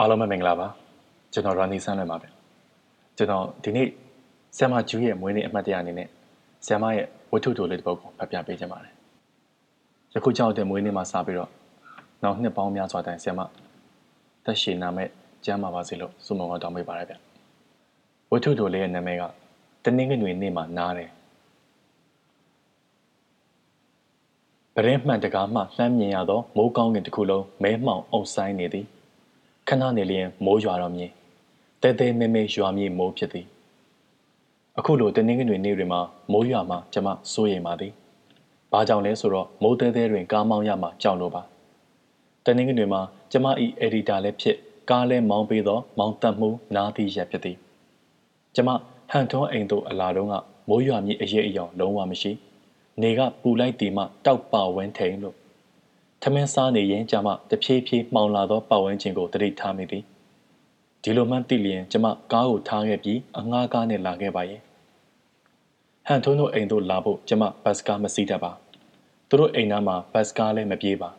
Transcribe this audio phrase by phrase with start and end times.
[0.00, 0.66] အားလုံးပဲမင်္ဂလာပါ
[1.32, 2.28] ကျွန်တော်ရန်နီဆန်းလွင်ပါပဲ
[3.16, 3.88] ကျွန်တော်ဒီနေ့
[4.56, 6.08] ဆ iam မကျူးရဲ့မွေးနေ့အမှတ်တရအနေနဲ့
[6.66, 8.92] ဆ iam မရဲ့ဝတ္ထုတိုလေးတစ်ပုဒ်ကိုဖတ်ပြပေးခြင်းပါတယ်
[10.14, 11.50] ယခုကြောက်တဲ့မွေးနေ့မှာစပြီးတော့
[12.22, 13.40] နောက်နှစ်ပေါင်းများစွာတိုင်ဆ iam မ
[14.44, 15.08] သက်ရှိနာမဲ့
[15.44, 17.14] ကျမ်းပါပါစေလို့ဆုမွန်ကောင်းတောင်းပေးပါရဗျ
[18.30, 19.22] ဝတ္ထုတိုလေးရဲ့နာမည်က
[19.84, 21.10] တနင်္ဂနွေနေ့မှာနားတယ်
[24.74, 28.86] ပရင်မှန်တကားမှလှမ်းမြင်ရသောမိုးကောင်းကင်တစ်ခုလုံးမဲမှောင်အုံဆိုင်နေသည်
[29.68, 31.10] ခဏနေလျင်မိုးရွာတော့မြင်
[31.82, 33.46] တဲတဲမဲမဲရွာမြင့်မိုးဖြစ်သည်
[34.78, 36.00] အခုလိုတနင်္ဂနွေနေ့တွေမှာ
[36.32, 37.92] မိုးရွာမှကျမစိုးရိမ်ပါသည်
[38.72, 41.42] ဘာကြောင့်လဲဆိုတော့မိုးတဲတဲတွင်ကားမောင်းရမှကြောက်လို့ပါ
[42.44, 43.00] တနင်္ဂနွေမှာ
[43.32, 43.46] ကျမ၏
[43.80, 44.56] အက်ဒီတာလည်းဖြစ်
[44.90, 47.56] ကားလည်းမောင်းပေးသောမောင်းတက်မှုနားသည့်ရက်ဖြစ်သည်
[48.54, 48.68] ကျမ
[49.10, 50.34] ဟန်ထွန်းအိမ်သို့အလာတော့က
[50.68, 52.32] မိုးရွာမြင့်အရေးအယောင်လုံးဝမရှိ
[53.02, 55.36] နေကပူလိုက်တီမှတောက်ပါဝင်းထိန်လို့
[56.22, 60.04] ထမင်းစားနေရင်ကျမတဖြည်းဖြည်းမှောင်လာသောပတ်ဝန်းကျင်ကိုတတိထားမိသည်
[61.02, 64.60] ဒီလိုမှသိလျင်ကျမကားကိုထားခဲ့ပြီးအငှားကားနဲ့လာခဲ့ပါရဲ့
[66.06, 68.52] ဟန်ထုံးတို့အိမ်သို့လာဖို့ကျမဘတ်စကားမစီးတတ်ပါ
[69.28, 71.10] သူတို့အိမ်သားမှာဘတ်စကားလည်းမပြေးပါ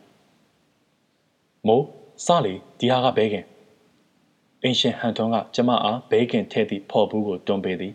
[1.66, 1.84] မိုး
[2.26, 3.44] စလေဒီဟာကဘဲခင်
[4.62, 7.94] အင်ရှင်ဟန်ထုံးကကျမအားဘဲခင်ထဲ့သည့်ဖော်ဘူးကိုတွန်းပေးသည်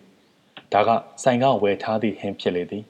[0.73, 0.89] ဒါက
[1.23, 2.83] ဆိုင်ကဝယ်ထားသည့်ဟင်းဖြစ်လေသည်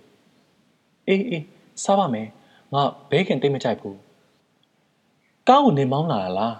[1.07, 1.43] အေးအေး
[1.83, 2.27] စားပါမယ်
[2.73, 3.97] ငါဘဲခင်တိတ်မကြိုက်ဘူး
[5.47, 6.55] ကားကိုနေမောင်းလာလား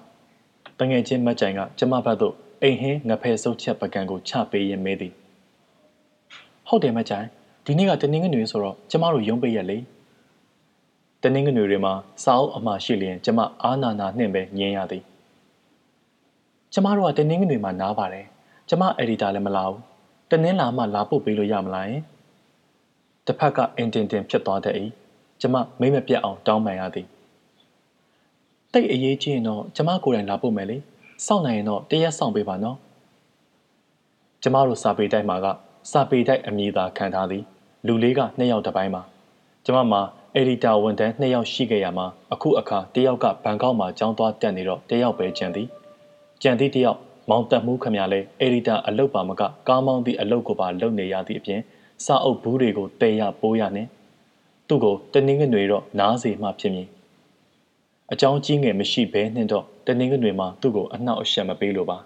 [0.80, 5.14] တငယ်ချင်းမတ်ကြိုင်ကကျမဘက်သို့အိမ်ဟင်းငဖယ်စုပ်ချက်ပကံကိုချပေးရင်မဲသည်
[6.67, 7.28] ဟုတ်တယ်မတ်ကြိုင်
[7.66, 9.78] ဒီနေ့ကတနင်္ဂနွေဆိုတော့ကျမတို့ရုံးပိတ်ရက်လေ
[11.23, 15.03] တနင်္ဂနွေတွေမှာစာအုပ်အမှားရှိလျင်ကျမအားနာနာနှင့်ပဲညင်းရသည်
[16.73, 18.25] ကျမတို့ကတနင်္ဂနွေမှာနားပါတယ်
[18.69, 19.80] ကျမအက်ဒီတာလည်းမလာဘူး
[20.31, 22.02] တနင်္လာမှလာပို့ပေးလို့ရမလားယင်
[23.25, 24.75] တစ်ဖက်ကအင်တင်တင်ဖြစ်သွားတဲ့၏
[25.46, 27.08] ကျမမိမပြတ်အောင်တောင်းပန်ရသည်
[28.74, 30.78] တိတ်အရေးကြီးရင်တော့ကျမကိုယ်တိုင်လာပို့မယ်လေ
[31.26, 32.78] စောင့်နိုင်ရင်တော့တရက်စောင့်ပေးပါနော်
[34.42, 35.48] ကျမတို့စာပေတိုက်မှာက
[35.92, 37.44] စာပေတိုက်အမည်သာခံထားသည်
[37.88, 39.02] လူလေးကနှစ်ယောက်တစ်ပိုင်းမှာ
[39.66, 40.02] ကျမမှာ
[40.36, 45.68] အက်ဒီတာဝန်ထမ်းနှစ်ယောက်ရှိခဲ့ရမှာအခုအခါတယောက်ကဘန်ကောက်မှာကျောင်းသွားတက်နေတော့တယောက်ပဲကျန်သည်
[46.42, 47.00] ကျန်သည့်တယောက်
[47.30, 51.62] မောင်တက်မှုခမရလဲအက်ဒီတာအလုပ်ပါမကကားမောင်းသည့်အလုပ်ကိုပါလုပ်နေရသည့်အပြင်
[52.06, 53.90] စာအုပ်ဘူးတွေကိုတဲရပိုးရနှင့်
[54.68, 56.88] သူ့ကိုတနင်္ဂနွေတော့နားစီမှဖြစ်မည်
[58.12, 61.97] အကြောင်းကြီးငယ်မရှိဘဲနှင့်တော့တနင်္ဂနွေမှာသူ့ကိုအနှောက်အယှက်မပေးလိုပါ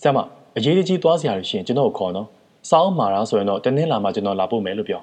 [0.00, 0.18] ဆရာမ
[0.56, 2.28] အရေးကြီးသွားစရာရှိရင်ကျွန်တော်ကိုခေါ်နော်
[2.68, 5.02] စာအုပ်မှာလားဆိုရင်တော့တနင်္လာမှာကျွန်တော်လာပို့မယ်လို့ပြော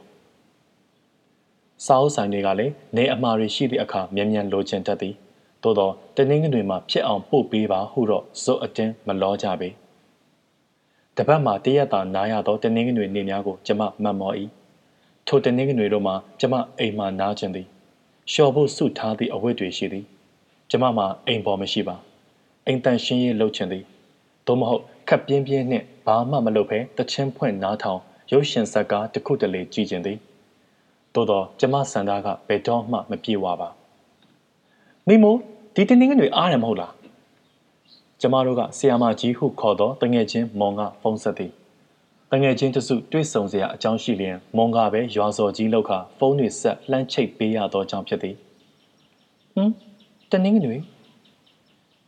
[1.85, 5.13] စာအုပ်ဆိုင်တွေကလည်းနေအမှားတွေရှိသည့်အခါမြန်မြန်လိုချင်တတ်သည်
[5.63, 9.69] သို့တော့တနင်္ဂနွေမှာဖြစ်အောင်ပို့ပေးပါဟုတော့ဇွတ်အတင်းမလောကြပေ
[11.17, 14.35] တပတ်မှာတရက်တာနားရသောတနင်္ဂနွေနေ့များကိုကျမမှတ်မော်၏
[15.28, 17.68] ထိုတနင်္ဂနွေတို့မှာကျမအိမ်မှာနားကျင်သည်
[18.31, 20.06] လျှော်ဖို့ဆုထားသည့်အဝတ်တွေရှိသည်
[20.69, 21.96] ကျမမှာအိမ်ပေါ်မရှိပါ
[22.66, 23.84] အိမ်တန်ရှင်းရေးလုပ်ချင်သည်
[24.47, 28.00] သို့မဟုတ်ခက်ပြင်းပြင်းနှင့်ဘာမှမလုပ်ဘဲတချင်းဖွင့်နားထောင်
[28.31, 30.18] ရုပ်ရှင်ဇာတ်ကားတစ်ခုတလေကြည့်ကျင်သည်
[31.13, 33.69] သို့တော့ကျမစန္ဒာကဘယ်တော့မှမပြေဝပါ
[35.07, 35.38] မိမို့
[35.75, 36.94] ဒီတင်းတင်းငွေအားရမဟုတ်လား
[38.22, 41.52] ကျမတို့ကဆီယာမကြီးဟုခေါ်သောတငယ်ချင်းမွန်ကဖုန်းဆက်သည်
[42.31, 48.36] တငယ်ချင်းတစုတွေ့ဆုံစရာအကြောင်းရှိလျင်မွန်ကပဲရွာစော်ကြီးလောက်ခဖုန်းတွေဆက်လှမ်းချိတ်ပေးရသောကြောင့်ဖြစ်သည်
[49.56, 49.72] ဟမ်
[50.31, 50.78] တနင်္ဂနွေ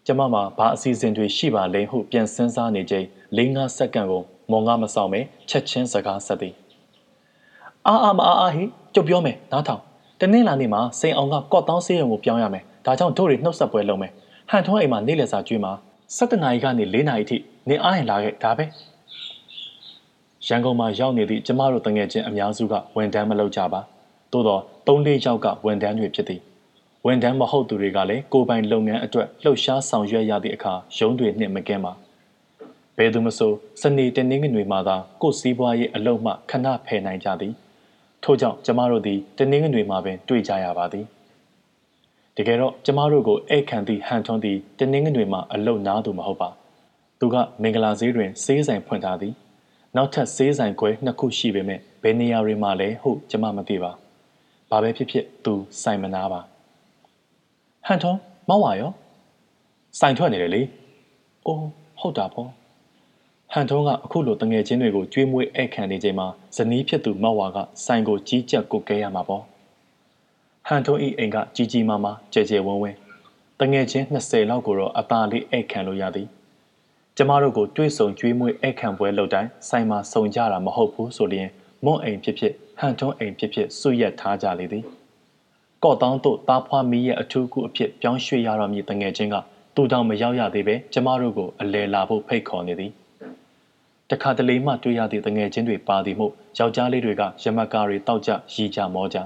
[0.05, 3.05] ကျမမှာဘာအစီအစဉ်တွေရှိပါလဲဟုပြန်စဉ်းစားနေချိန်
[3.37, 5.19] ၄၅စက္ကန့်ကိုမွန်ကမဆောင်ပဲ
[5.49, 6.53] ချက်ချင်းစကားဆက်သည်
[7.87, 8.63] အာအာမအာအာဟိ
[8.93, 9.81] ကြုတ်ပြောမယ်နားထောင်
[10.21, 14.11] တနင်္လာနေ့မှာစိန်အောင်ကကော့တောင်းဆေးရုံကိုပြောင်းရမယ်ဒါကြောင့်တို့တွေနှုတ်ဆက်ပွဲလုပ်မယ်
[14.49, 15.71] ဟန်ထွန်းအိမ်မှာနေ့လည်စာကျွေးမှာ
[16.17, 17.37] 7နာရီကနေ4နာရီထိ
[17.69, 18.65] နေအားရင်လာခဲ့ဒါပဲ
[20.47, 23.81] ရန်ကုန်မှာရောက်နေသည့်ကျမတို့တငယ်ချင်းအများစုကဝန်တန်းမလုပ်ကြပါ
[24.31, 26.41] သို့တော့3-4ယောက်ကဝန်တန်းတွေဖြစ်သည်
[27.05, 31.93] ဝန်တန်းမဟုတ်သူတွေကလည်းကိုပိုင်လုပ်ငန်းအတွက်လှုပ်ရှားဆောင်ရွက်ရသည့်အခါရုံးတွေနှင့်မကင်းပါ
[32.97, 37.53] ဘယ်သူမဆိုစနေတနင်္ဂနွေမှာသာကိုစည်းပွားရေးအလုံးမှခဏဖယ်နိုင်ကြသည်
[38.23, 41.05] ထို့ကြောင့်ကျမတို့သည်တနင်္ဂနွေမှာပင်တွေ့ကြရပါသည်
[42.37, 46.49] တကယ်တော့ကျမတို့ကိုဧကန်သည့်ဟန်ထွန်းသည်တနင်္ဂနွေမှာအလုတ်နားသူမဟုတ်ပါ
[47.19, 49.33] သူကမင်္ဂလာဈေးတွင်ဆေးဆိုင်ဖွင့်ထားသည်
[49.97, 53.91] နောက်ထပ်ဆေးဆိုင်ခွဲနှစ်ခုရှိပေမဲ့ဘယ်နေရာတွေမှာလဲဟုကျမမသိပါ
[54.69, 56.39] ဘာပဲဖြစ်ဖြစ်သူဆိုင်မနာပါ
[57.87, 58.91] ဟန်ထွန်းမောက်ဝါရော
[59.99, 60.61] ဆိုင်ထွက်နေတယ်လေ
[61.45, 61.67] အိုး
[61.99, 62.47] ဟုတ်တာပေါ့
[63.53, 69.43] ဟန်ထုံးကအခုလိုတငယ်ချင်းတွေကိုကြွေးမွေးဧည့်ခံနေချိန်မှာဇနီးဖြစ်သူမောက်ဝါကဆိုင်ကိုကြီးကြပ်ကုတ်ကဲရမှာပေါ့
[70.67, 72.97] ဟန်ထုံးဤအိမ်ကကြီးကြီးမားမားကြဲကြဲဝန်းဝန်း
[73.59, 76.27] တငယ်ချင်း20လောက်ကိုတော့အသာလေးဧည့်ခံလို့ရသည်
[77.19, 81.49] ကျမတို့ကိုတွေးဆုံကြွေးမွေးဧည့်ခံပွဲလုပ်တိုင်းဆိုင်မှာစုံကြတာမဟုတ်ဘူးဆိုရင်
[81.85, 84.83] မွန်အိမ်ဖြစ်ဖြစ်ဟန်ထုံးအိမ်ဖြစ်ဖြစ်စွရက်ထားကြလေသည်
[85.83, 89.39] ကော့တောင်းတို့တားဖွားမီးရဲ့အထူးကူအဖြစ်ပြောင်းရွှေ့ရတော့မည်တငယ်ချင်းကတ
[89.75, 92.91] သူတောင်မရောက်ရသေးပဲကျမတို့ကိုအလဲလာဖို့ဖိတ်ခေါ်နေသည်
[94.09, 99.17] တခါတလေမှတွေ့ရသည့်တငယ်ချင်းတွေပါသည်မို့ယောက်ျားလေးတွေကရမကာတွေတောက်ကြရီကြမောကြ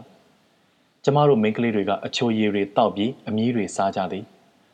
[1.03, 4.23] ကျမတို့မိန်းကလေးတွေကအချိုရည်တွေတောက်ပြီးအမီးတွေစားကြသည်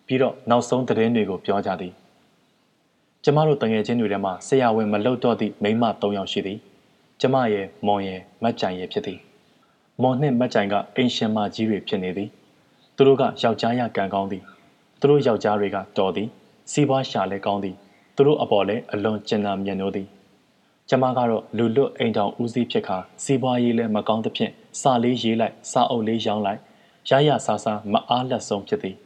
[0.07, 1.93] ပြီးတော့နောက်ဆုံးသတင်းတွေကိုပြောကြသည်
[3.29, 6.59] ကျမတို့တငယ်ချင်းတွေထဲမှာဆရာဝန်မလုတ်တော့သည့်မိန်းမ၃ယောက်ရှိသည်
[7.19, 9.19] ကျမရဲ့မွန်ရဲ့မတ်ကြိုင်ရဲ့ဖြစ်သည်
[10.01, 12.29] မွန်နှင့်မတ်ကြိုင်ကအိမ်ရှင်မကြီးတွေဖြစ်နေသည်
[12.95, 14.43] သူတို့ကယောက်ျားရကံကောင်းသည်
[14.99, 16.27] သူတို့ယောက်ျားတွေကတော်သည်
[16.71, 17.75] စီးပွားရှာလဲကောင်းသည်
[18.15, 20.07] သူတို့အပေါ်လဲအလွန်ကျင်နာမြတ်နိုးသည်
[20.89, 24.51] ကျမကတော့လူလွတ်အိမ်တောင်ဦးစီးဖြစ်ခါစီးပွားရေးလဲမကောင်းသဖြင့်
[24.81, 26.59] စာလေးရေးလိုက်စာအုပ်လေးရောင်းလိုက်
[27.09, 28.97] ရရဆာဆာမအားလက်ဆုံးဖြစ်သည်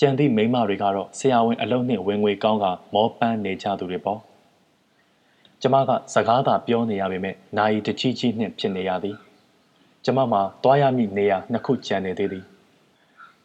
[0.00, 4.20] ကြံသည့်မိမတွေကတော့ဆရာဝန်အလုံးနှင့်ဝင်ငွေကောင်းကမောပန်းနေကြသူတွေပေါ့
[5.60, 9.16] ကျမကစကားသာပြောနေရပေမဲ့နိုင်တချီချီနှင့်ဖြစ်နေရသည်
[10.04, 12.44] ကျမမှာတွားရမည့်နေရာနှစ်ခုကျန်နေသေးသည်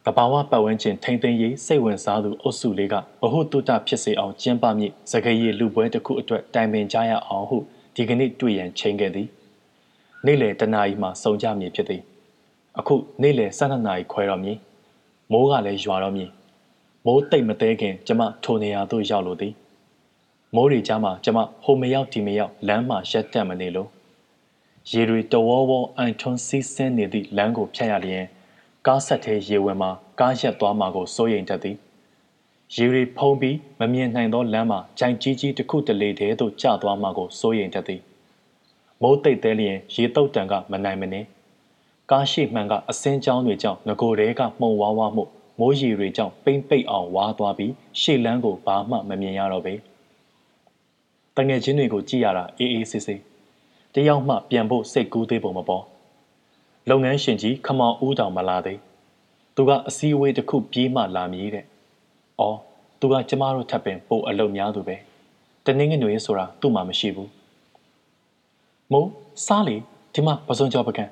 [0.04, 7.56] တဘာဝပတ်ဝန်းကျင်ထိမ့်သိမ်းရေးစိတ်ဝင်စားသူအုပ်စုလေးကဘဟုတုတဖြစ်စေအောင်ကျင်းပမည့်စကရေလူပွဲတစ်ခုအတွက်တိုင်ပင်ကြရအောင်ဟု
[7.94, 9.28] ဒီကနေ့တွေ့ရန်ချိန်ခဲ့သည်
[10.26, 12.02] နေ့လယ်တနာရီမှစုံကြမည်ဖြစ်သည်
[12.78, 14.58] အခုနေ့လယ်၁၂နာရီခွဲတော့မည်
[15.32, 16.30] မိုးကလည်းရွာတော့မည်
[17.06, 19.52] မိုးတိတ်မသေးခင်ကျမထိုနေရာသို့ရောက်လို့သည်
[20.54, 23.88] မိုးရီကြားမှာကျမဟိုမရောက်ဒီမရောက်လမ်းမှာရက်တက်မနေလို့
[24.90, 28.24] ရေတွေတဝေါဝေါအန်ထွန်းစီးဆင်းနေသည့်လမ်းကိုဖြတ်ရလျင်
[28.86, 31.76] ကားဆက်ထဲရေဝင်မှာကားရက်သွားမှာကိုစိုးရိမ်တတ်သည်
[32.74, 38.00] ရေတွေဖုံးပြီးမမြင်နိုင်သောလမ်းမှာကြိုင်ကြီးကြီးတစ်ခုတလေတည်းသို့ကျသွားမှာကိုစိုးရိမ်တတ်သည်
[39.02, 41.26] မိုးတိတ်သေးလျင်ရေတုတ်တန်ကမနိုင်မနှင်း
[42.10, 45.24] ကားရှိမှန်ကအစင်းချောင်းတွေကြောင့်ငကိုတဲကမှုံဝါးဝါမှု
[45.58, 49.74] မိုးရီတွေကြောင့်ပိမ့်ပိတ်အောင်ဝါသွားပြီးရှေ့လန်းကိုဘာမှမမြင်ရတော့ပေ
[51.36, 53.20] တငယ်ချင်းတွေကိုကြည့်ရတာအေးအေးဆေးဆေး
[53.94, 55.84] တယောက်မှပြန်ဖို့စိတ်ကူးသေးပုံမပေါ်
[56.90, 58.78] လုပ်ငန်းရှင်ကြီးခမောင်ဦးတောင်မလာသေး
[59.56, 61.64] သူကအစည်းအဝေးတစ်ခုပြေးမှလာမည်တဲ့။
[62.40, 62.58] အော်
[63.00, 64.96] သူကကျမတို့ထပ်ပင်ပို့အလုပ်များသူပဲ။
[65.64, 67.28] တနင်္ဂနွေဆိုတာသူ့မှာမရှိဘူး။
[68.92, 69.08] မို့
[69.46, 69.76] စားလေ
[70.14, 71.04] ဒီမှာပစွန်ကြောပကံ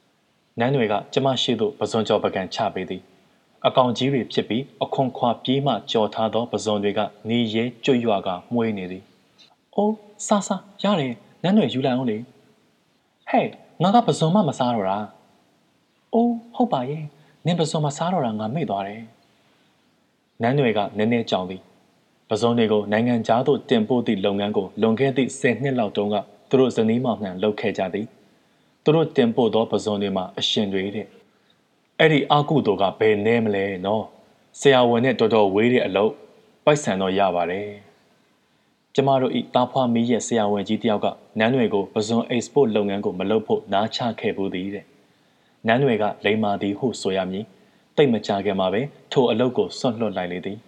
[0.58, 3.02] ။နန်းတွေကကျမရှိသို့ပစွန်ကြောပကံချပေးသည်။
[3.68, 9.02] အကောင်ကြီးတွေဖြစ်ပြီးအခွန်ခွာပြေးမှကြော်ထားသောပစွန်တွေကနေရဲကျွတ်ရွကမှုေးနေသည်။
[9.76, 9.94] အိုး
[10.26, 12.18] စားစားရတယ်နန်းတွေယူလိုက်အောင်လေ။
[13.30, 13.46] ဟဲ့
[13.82, 14.98] ငါကပစုံမမစားတော့တာ။
[16.14, 17.04] အိုးဟုတ်ပါရဲ့
[17.46, 19.02] နင်ပစုံမစားတော့တာငါမေ့သွားတယ်။
[20.42, 21.60] နန်းတွေကနည်းနည်းကြောင်သည်။
[22.30, 26.16] ပစုံတွေကိုနိုင်ငံခြားသို့တင်ပို့သည့်လုပ်ငန်းကိုလွန်ခဲ့သည့်10နှစ်လောက်တုန်းက
[26.48, 28.06] သူတို့ဇနီးမောင်နှံလုပ်ခဲ့ကြသည်။
[28.84, 31.08] သူတို့တင်ပို့သောပစုံတွေမှာအရှင်တွေတဲ့။
[32.02, 34.04] အဲ့ဒီအာကုတို့ကဘယ်နဲမလဲနော်။
[34.60, 36.12] ဆရာဝန်နဲ့တော်တော်ဝေးတဲ့အလုပ်
[36.64, 37.68] ပိုက်ဆံတော့ရပါတယ်။
[38.94, 41.06] ကျမတို့ဤတာဖွာမီးရဲ့ဆရာဝန်ကြီးတယောက်က
[41.38, 44.84] နန်းတွေကိုပဇွန် export လုပ်ငန်းကိုမလုပ်ဖို့နားချခဲ့ဘူးသည်တဲ့
[45.66, 47.44] နန်းတွေကလိမ္မာသည်ဟုဆိုရမည်
[47.96, 48.80] တိတ်မကြခင်မှာပဲ
[49.12, 50.58] ထိုအလုပ်ကိုစွန့်လွတ်လိုက်လေသည်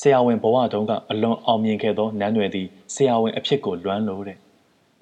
[0.00, 4.38] ဆရာဝန်ဘဝတုန်းကအလွန်အောင်မြင်ခဲ့သောနန်းတွေသည်ဆရာဝန်အဖြစ်ကိုလွမ်းလို့တဲ့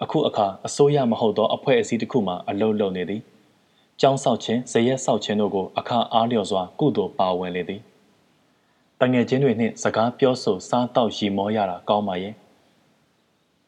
[0.02, 3.22] အခုအခါအစိုးရမဟုတ်သောအဖွဲ့အစည်းတစ်ခုမှအလုပ်လုပ်နေသည်
[4.00, 7.80] ကျောင်းဆောက်ခြင်းဇရက်ဆောက်ခြင်းတို့ကိုအခါအားလျော်စွာကုသိုလ်ပါဝင်လေသည်
[9.00, 12.34] တငယ်ချင်းတွေနှင့်စကားပြောဆိုစားတော့ရီမောရတာကောင်းပါရဲ့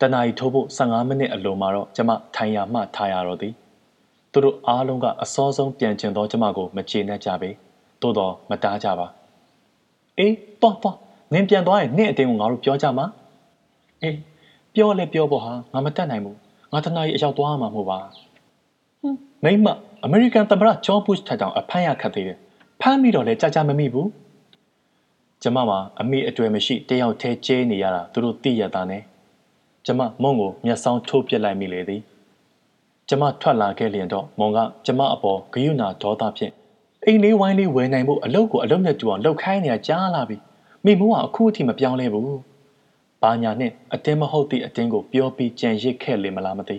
[0.01, 3.55] တနာရီထိုးဖို့15မိနစ်အလိုမှာတော့ကျမထိုင်ရမှထားရတော့သည်
[4.33, 7.51] သူတို့အားလုံးကအစောဆုံးပြန်ကျင်သောကျမကိုမချေနှက်ကြပေ
[8.01, 9.07] သို့တော့မတားကြပါ
[10.19, 10.97] အေးတော့တော့
[11.33, 13.07] နင်းပြန်သွားရင်နင့်အတင်းကိုငါတို့ပြောကြမှာ
[14.03, 14.17] အေး
[14.75, 16.37] ပြောလဲပြောဖို့ဟာငါမတတ်နိုင်ဘူး
[16.73, 17.99] ငါတနာရီအရောက်သွားမှာမဟုတ်ပါ
[19.03, 19.67] ဟင်းမိမ
[20.05, 22.39] အမေရိကန်သမ္မတဂျော့ဘုရှ်ထက်တောင်အဖမ်းရခတ်သေးတယ်
[22.81, 24.09] ဖမ်းမိတော့လဲကြာကြာမမိဘူး
[25.43, 29.03] ကျမမှာအမိအတွေ့မရှိတယောက်တည်းကျဲနေရတာသူတို့သိရတာနဲ့
[29.87, 32.01] ကျမမုံကိုမျက်စောင်းထိုးပစ်လိုက်မိလေသည်
[33.09, 36.53] ကျမထွက်လာခဲ့လျင်တော့မုံကကျမအပေါ်ဂယုဏဒေါသဖြင့်
[37.05, 40.37] အိမ်လေးဝိုင်းလေးဝယ်နိုင်ဖို့အလုပ်ကိုအလုပ်နဲ့တူအောင်လှုပ်ခိုင်းနေတာကြားလာပြီ
[40.85, 42.39] မိမိုးကအခုအထိမပြောင်းလဲဘူး
[43.23, 46.77] ဘာညာနဲ့အတင်းမဟုတ်သည့်အတင်းကိုပြောပြီးကြံရစ်ခဲ့လေမလားမသိ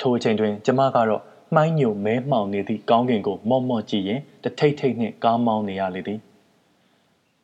[0.00, 1.22] ထိုအချိန်တွင် ကျမကတော့
[1.54, 6.20] မှိုင်းညိုမဲမှောင်နေသည့်ကောင်းကင်ကိုမော့မော့ကြည့်ရင်တထိတ်ထိတ်နှင့်ကားမောင်းနေရလေသည်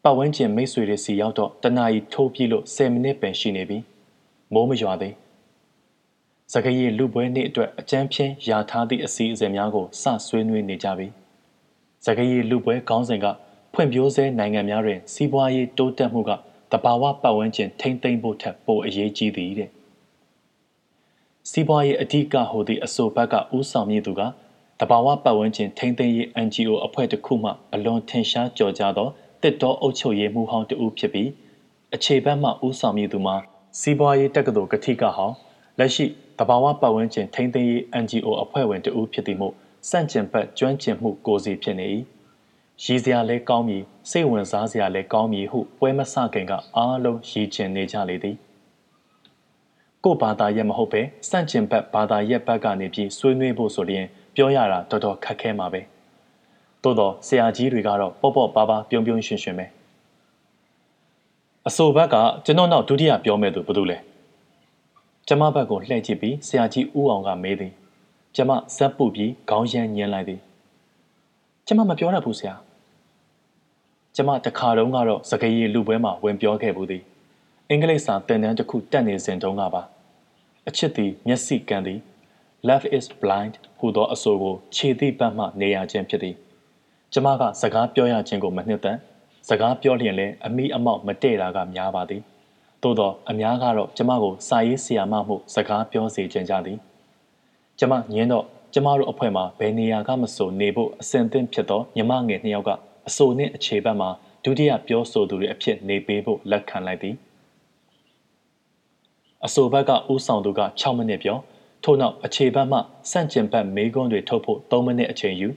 [0.02, 3.78] ပတ်ဝန်းကျင်မိတ်ဆွေတွေစီရောက်တော့တနာရီထိုးပြလို့10မိနစ်ပင်ရှိနေပြီ
[4.52, 5.14] မိုးမရွာသေး
[6.52, 11.06] စကရီလူပွဲနေ့အတွက်အကျန်းဖြင်းယာထားသည့်အစီအစဉ်များကိုစဆွေးနွေးနေကြပြီ
[12.04, 13.26] စကရီလူပွဲခေါင်းစဉ်က
[13.74, 16.30] ဖွံ့ဖြိုးဆဲနိုင်ငံများတွင်စီးပွားရေးတိုးတက်မှုက
[16.72, 19.70] တဘာဝပတ်ဝန်းကျင်ထိမ့်သိမ့်ဖို့ထက်ပိုအရေးကြီးသည်တဲ့
[21.50, 24.20] စီးပွားရေးအဓိကဟိုသည့်အဆိုဘက်ကဥဆောင်မြင့်သူက
[24.80, 29.08] တဘာဝပတ်ဝန်းကျင်ထိမ့်သိမ့်ရေး NGO အဖွဲ့တစ်ခုမှအလွန်ထင်ရှားကြော်ကြားသော
[29.42, 31.28] တစ်တော်အုပ်ချုပ်ရေးမှူးဟောင်းတဦးဖြစ်ပြီး
[31.94, 33.36] အခြေဘက်မှဦးဆောင်မြည်သူမှာ
[33.80, 35.34] စီးပွားရေးတက္ကသိုလ်ကတိကဟောင်း
[35.78, 36.06] လက်ရှိ
[36.38, 39.54] တဘာဝပတ်ဝန်းကျင်ထိန်းသိမ်းရေး NGO အဖွဲ့ဝင်တဦးဖြစ်သည်မို့
[39.90, 41.88] စန့်ကျင်ဘက်ကျွမ်းကျင်မှုကိုစီဖြစ်နေ၏
[42.84, 43.78] ရည်စရာလဲကောင်းပြီ
[44.10, 48.36] စိတ်ဝင်စားစရာလဲကောင်းပြီဟုပွဲမဆခင်ကအားလုံးရည်ချင်နေကြလေသည်
[50.04, 55.80] ကိုဘာသာရက်မဟုတ်ပဲစန့်ကျင်ဘက်ဘာသာရက်ဘက်ကနေပြီးဆွေးနွေးဖို့ဆိုရင်ပြောရတာတော်တော်ခက်ခဲမှာပဲ
[56.82, 59.66] သို့တော့ဆရာကြီးတွေကတော့ပေါ့ပေါ့ပါပါပြုံးပြုံးရွှင်ရွှင်ပဲ
[61.68, 63.98] အဆိုဘက်ကကျွန်တော်နောက်ဒုတိယပြောမဲ့သူဘာလို့လဲ
[65.28, 67.72] ကျမဘက်ကိုလှည့်ကြည့်ပြီးဆရာကြီးဦးအောင်ကမေးသည်
[68.36, 70.40] ကျမဇက်ပုတ်ပြီးခေါင်းရမ်းညင်းလိုက်သည်
[71.66, 72.54] ကျမမပြောတတ်ဘူးဆရာ
[74.16, 77.02] ကျမတခါတုန်းကတော့စကရီလူပွဲမှာဝင်ပြောခဲ့ဘူးသည်
[77.70, 79.82] အင်္ဂလိပ်စာသင်တန်းတစ်ခုတက်နေစဉ်တုန်းကပါ
[80.68, 82.00] အချစ်သည်မျက်စိကန်းသည်
[82.68, 86.34] love is blind ဟူသောအဆိုကိုခြေသည့်ဘက်မှနေရခြင်းဖြစ်သည်
[87.12, 88.98] ကျမကစကားပြောရခြင်းကိုမနှစ်သက်
[89.48, 92.22] စကားပြောလျင်လည်းအမိအမောက်မတည့်တာကများပါသည်
[92.82, 96.78] သို့တော့အများကတော့ကျမကိုစာရေးဆရာမမှုစကားပြောစေခြင်းကြသည်
[97.78, 98.44] ကျမညင်းတော့
[98.74, 102.70] ကျမတို့အဖွဲ့မှာဘယ်နေရာကမဆိုနေဖို့အစဉ်သင့်ဖြစ်သောညီမငယ်နှစ်ယောက်က
[103.08, 104.08] အဆိုနှင့်အခြေဘက်မှာ
[104.44, 107.14] ဒုတိယပြောဆိုသူတွေအဖြစ်နေပေးဖို့လက်ခံလိုက်သည်
[109.46, 111.38] အဆိုဘက်ကဥဆောင်သူက6မိနစ်ပြော
[111.84, 112.78] ထို့နောက်အခြေဘက်မှ
[113.10, 115.48] စန့်ကျင်ဘက်မေးခွန်းတွေထုတ်ဖို့3မိနစ်အချိန်ယူ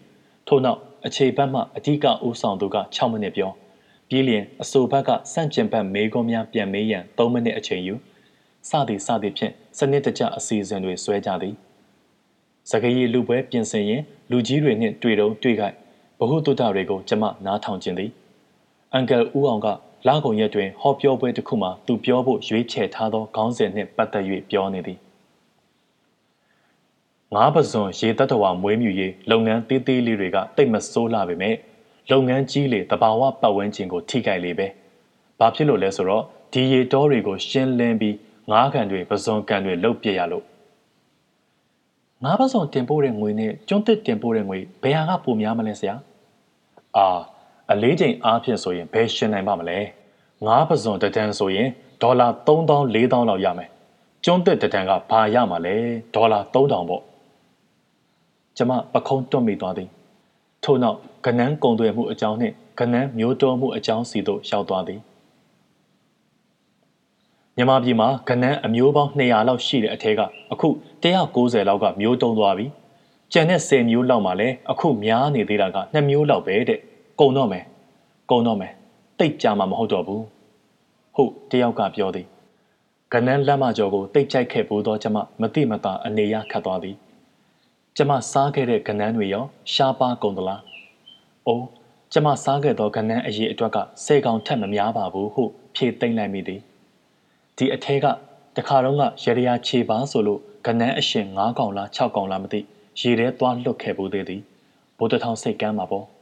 [0.48, 3.52] ထို့နောက်အခြေဘက်မှအဓိကဥဆောင်သူက6မိနစ်ပြော
[4.10, 7.94] ပြီးလျင်အဆိုဘက်ကစန့်ကျင်ဘက်မေးခွန်းများပြန်မေးရန်3မိနစ်အချိန်ယူ
[8.70, 11.54] စသည်စသည်ဖြင့်စနစ်တကျအစီအစဉ်တွေဆွဲကြသည်
[12.70, 14.02] စကရီလူပွဲပြင်ဆင်ရင်
[14.32, 15.76] လူကြီးတွေနှင့်တွေ့တော့တွေ့ခိုက်
[16.20, 18.12] ဘဟုတုတတွေကိုကျမနားထောင်ခြင်းသည်
[18.94, 19.68] အန်ကယ်ဦးအောင်က
[20.06, 25.00] လာကုန်ရက်တွင်ဟောပြောပွဲတစ်ခုမှာသူပြောဖို့ရွေးချယ်ထားသောခေါင်းစဉ်နှင့်ပတ်သက်၍ပြောနေသည်
[27.36, 31.56] ငါးပစွန်ရေတတ္တဝါမွေးမြူရေးလုပ်ငန်းသေးသေးလေးတွေကတိတ်မဆိုးလာပေမဲ့
[32.12, 34.68] လုပ်ငန်းကြီးလေတဘာဝပတ်ဝန်းကျင်ကိုထိခိုက်လေပဲ။
[35.40, 36.24] ဘာဖြစ်လို့လဲဆိုတော့
[36.54, 38.16] ဒီရေတောတွေကိုရှင်းလင်းပြီး
[38.52, 40.44] ငါးကန်တွေပစွန်ကန်တွေလုတ်ပြရလို့
[42.24, 45.96] ငါးပစွန်တင်ပို့တဲ့ငွေနဲ့ကျွန်းတစ်တင်ပို့တဲ့ငွေဘယ်ဟာကပိုများမလဲဆရာ။
[46.98, 47.08] အာ
[47.72, 49.80] အလေးချိန်အားဖြင့်ဆိုရင်ဘယ်ရှင်းနိုင်ပါမလဲ။
[50.46, 51.68] ငါးပစွန်တဒန်ဆိုရင်
[52.02, 53.70] ဒေါ်လာ3000 4000လောက်ရမယ်။
[54.24, 55.76] ကျွန်းတစ်တဒန်ကဘာရမှာလဲ
[56.16, 57.04] ဒေါ်လာ3000ပေါ့။
[58.58, 59.90] ကျမပခုံးတွတ်မိသွားသည်
[60.64, 65.00] ထို့နောက်ကနန်းကုံသွဲမှုအကြောင်းနှင့်ကနန်းမျိုးတော်မှုအကြောင်းစီသို့ရောက်သွားသည်
[67.56, 70.22] မြန်မာပြည်မှာကနန်းအမျိုးပေါင်း200လောက်ရှိတဲ့အထက်က
[70.52, 70.68] အခု
[71.04, 72.66] 190လောက်ကမျိုးတုံးသွားပြီ
[73.34, 76.80] ကျန်တဲ့10မျိုးလောက်မှလည်းအခုများနေသေးတာက2မျိုးလောက်ပဲတဲ့
[77.20, 77.64] ကုံတော့မယ်
[78.32, 78.74] ကုံတော့မယ်
[79.20, 80.24] တိတ်ကြမှာမဟုတ်တော့ဘူး
[81.16, 82.28] ဟုတ်တယောက်ကပြောသည်
[83.14, 86.98] ကနန်းလက်မကျော်ကိုတိတ်ကြိုက်ခဲ့ဘူးသောကျမမတိမတာအနေရခတ်သွားသည်
[88.00, 90.62] ကျမစားခဲ့တဲ့ကနန်းတွေရောရှားပါကုန်သလား။
[91.48, 91.66] အိုး
[92.14, 95.44] ကျမစားခဲ့သောကနန်းအရေးအတွက်ကစေကောင်ထက်မများပါဘူးဟု
[95.76, 96.62] ဖြေသိမ့်လိုက်မိသည်။
[97.58, 98.06] ဒီအထဲက
[98.58, 102.60] တခါတော့ကရရခြေပါဆိုလို့ကနန်းအရှင်9កောင်လား6កောင်လားမသိ
[103.00, 104.42] ရေထဲသွားလွတ်ခဲ့ဘူးသေးသည်။
[104.98, 106.06] ဘိုးတထောင်စိတ်ကမ်းမှာပေါ့။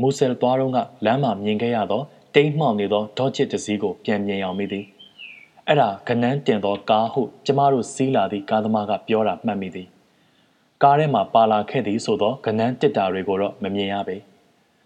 [0.00, 2.02] မူဆယ်သွားတော့ကလမ်းမှာမြင်ခဲ့ရသော
[2.34, 4.84] တိမ်မှောင်နေသောဒေါ့ချစ်တစည်းကိုပြန်မြင်အောင်မိသည်။
[5.66, 9.88] အဲ့ဒါကနန်းတင်သောကားဟုကျမတို့စီးလာသည့်ကားသမားကပြောတာမှတ်မိသည်။
[10.82, 14.16] ကားထဲမှာပါလာခဲ့သည်ဆိုတော့ကနန်းတစ်တာတွေကိုတော့မမြင်ရပေ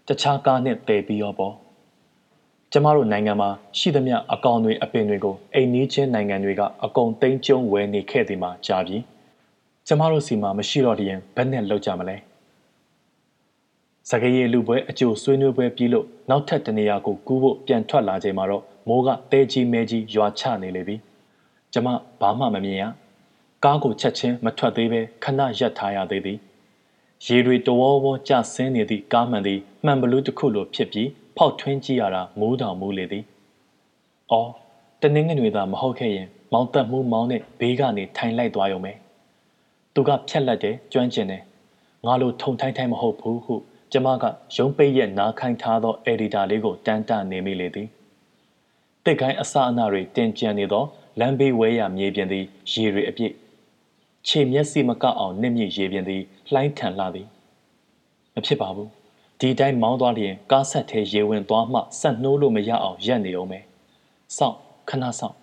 [0.07, 1.53] တခြားကားနဲ့တည်ပြီးရောပေါ့
[2.71, 8.97] ကျမတို့နိုင်ငံမှာရှိသမျှအကောင်တွေအပင်တွေကိုအိမ်နီးချင်းနိုင်ငံတွေကအကုန်သိမ်းကျုံဝယ်နေခဲ့သည်မှာကြာပြီ
[9.87, 12.15] ကျမတို့စီမှာမရှိတော့တဲ့ရင်ဘယ်နဲ့လောက်ကြမလဲ
[14.09, 20.95] စကရေလူပွဲအကျိုးဆွေးနွေးပွဲပြီးလို့နောက်ထပ်တနေရာကိုကူးဖို့ပြန်ထွက်လာချိန်မှာတော့မိုးကတဲကြီးမဲကြီးရွာချနေလေပြီ
[21.73, 21.87] ကျမ
[22.21, 22.83] ဘာမှမမြင်ရ
[23.63, 26.37] ကားကိုချက်ချင်းမထွက်သေးပဲခဏရပ်ထားရသေးသည်
[27.25, 33.23] ရေတွေတဝေါဝေါကျဆင်းနေသည့်ကားမှန်သည်မှန်ဘလူးတစ်ခုလိုဖြစ်ပြီးဖောက်ထွင်းကြည့်ရတာမိုးတောင်မူးလေသည်။
[34.31, 34.51] အော်
[35.01, 38.93] တနင်္ဂနွေသာမဟုတ်ခဲ့ရင်မောင်တက်မှုမောင်းနဲ့ဘေးကနေထိုင်လိုက်သွားရုံပဲ။
[39.93, 41.41] သူကဖြက်လက်တယ်ကျွမ်းကျင်တယ်။
[42.05, 43.55] ငါလိုထုံထိုင်းထိုင်းမဟုတ်ဘူးဟု
[43.91, 44.23] ကျမက
[44.55, 47.89] ရုံးပိတ်ရဲ့နားခိုင်းထားသောအက်ဒီတာလေးကိုတန်းတနေမိလေသည်။
[49.05, 50.83] တိတ်ခိုင်းအစအနတွေတင်ကြံနေသော
[51.19, 53.33] လမ်းဘေးဝဲရမြေပြင်သည်ရေတွေအပြည့်
[54.27, 57.27] ခြေမျက်စိမကအောင်နစ်မြစ်ရေပြင်သည်လှိုင်းထန်လာသည်
[58.33, 58.89] မဖြစ်ပါဘူး
[59.39, 63.59] ဒီတိုင်းမောင်းသွားလျင်ကားဆက်သေးရေဝင်သွားမှဆက်နှိုးလို့မရအောင်ရက်နေအောင်ပဲ
[64.37, 64.57] စောင့်
[64.89, 65.37] ခဏစောင့်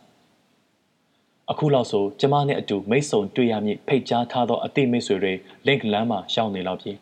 [1.51, 5.33] အခုလောက်ဆိုကျမနဲ့အတူမိတ်ဆုံတွေ့ရမည်ဖိတ်ကြားထားသောအတိမိတ်ဆွေတွေ
[5.67, 6.93] လင့်ကလန်းမှာရှောင်းနေလောက်ပြီ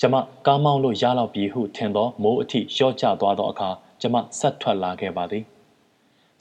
[0.00, 0.16] ကျမ
[0.46, 3.68] ကားမောင်းလို့ရလောက်ပြီဟုထင်သောမိုးအထိလျှော့ကျသွားသောအခါ
[4.00, 5.44] ကျမဆက်ထွက်လာခဲ့ပါသည်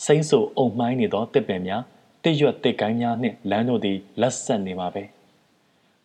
[0.06, 1.84] စိမ့်ဆူအုံမှိုင်းနေသောတစ်ပင်များ
[2.24, 5.04] တစ်ရွက်တစ်ကိုင်းများနှင့်လမ်းတို့သည်လက်ဆက်နေပါပဲ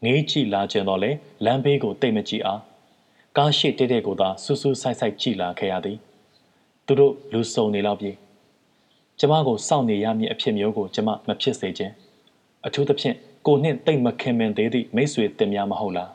[0.04, 1.10] ငေးကြည့်လာခြင်းတော့လေ
[1.44, 2.60] လမ်းဘေးကိုတိတ်မကြည့်အား
[3.36, 5.98] ကားရှိတဲ့တဲ့ကိုသာဆူဆူဆိုင်ဆိုင်ကြည့်လာခဲ့ရသည်
[6.86, 8.10] သူတို့လူစုံနေလောက်ပြီ
[9.18, 11.92] ကျမကိုစောင့်နေရမည်အဖြစ်မျိုးကိုကျမမဖြစ်စေခြင်း
[12.66, 16.10] အထူးသဖြင့်ကိုနှင့်တိတ်မခင်မင်သေးသည့်မိတ်ဆွေတင်များမဟုတ်လား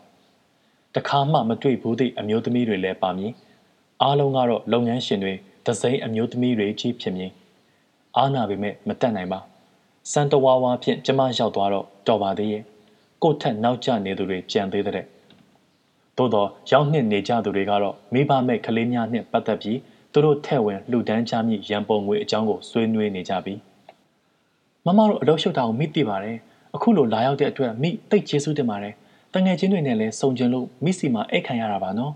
[0.96, 3.32] တခါမှမတွေ့ဘူးသည့်အမျိုးသမီးတွေလည်းပါမည်
[4.02, 5.34] အားလုံးကတော့လုပ်ငန်းရှင်တွေ
[5.66, 7.32] ဒစိမ့်အမျိုးသမီးတွေကြီးဖြစ်မည်
[8.18, 9.40] အားနာပေမဲ့မတက်နိုင်ပါ
[10.12, 12.64] စံတဝါဝါဖြင့်ကျမရောက်သွားတော့တော်ပါသေးရဲ့
[13.24, 15.06] ကို့ထက်နောက်ကျနေသူတွေကြံသေးတဲ့
[16.18, 19.80] သို့တော့ရောက်နှစ်နေကြသူတွေကတော့မိဘမဲ့ကလေးများနှင့်ပတ်သက်ပြီး
[20.14, 23.54] သူတို့ထဲ့ဝင်လှူဒန်းချမည့်ရန်ပုံငွေအကြောင်းကိုဆွေးနွေးနေကြပြီ
[24.86, 26.38] မမတို့အလုပ်ရှုပ်တာကိုမိသိပါတယ်
[26.76, 28.94] အခုလိုလာရောက်တဲ့အတွက်မိသိကျေးဇူးတင်ပါတယ်
[29.34, 32.14] တငယ်ချင်းတွေနဲ့လည်းစုံကျင်လို့မိစီမှာအိတ်ခံရတာပါနော်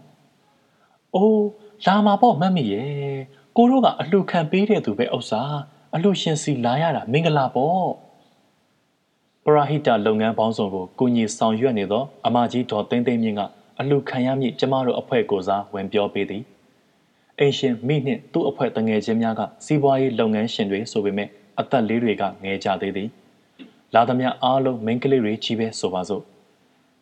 [1.16, 1.46] အိုး
[1.86, 2.90] လာမှာပေါ့မတ်မိရဲ့
[3.58, 5.42] ကိုတို့ကအလှခံပေးတဲ့သူပဲဥစ္စာ
[5.96, 7.88] အလှရှင်စီလာရတာမင်္ဂလာပေါ့
[9.46, 13.42] ပရာဟိတလုပ်ငန်းပေါင်းစုံကိုကုညီဆောင်ရွက်နေသောအမကြီးဒေါ်သိန်းသိန်းမြင့်က
[13.80, 16.44] အလှခံရမည့်ကျမတို့အဖွဲ့ကိုစားဝင်ပြောပေးသည်
[17.40, 21.30] အိရှင်မိနှင့်သူ့အဖွဲ့တငယ်ချင်းများကစီးပွားရေးလုပ်ငန်းရှင်တွေဆိုပေမဲ့
[21.60, 23.10] အသက်လေးတွေကငဲကြသေးသည်
[23.96, 26.24] လာသမျှအားလုံးမိန်းကလေးတွေကြီးပဲဆိုပါစို့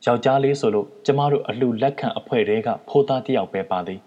[0.06, 4.00] ယောက်ျားလေးဆိုလို့ကျမတို့အလှလက်ခံအဖွဲ့တွေကဖိုးသားတယောက်ပဲပါသည်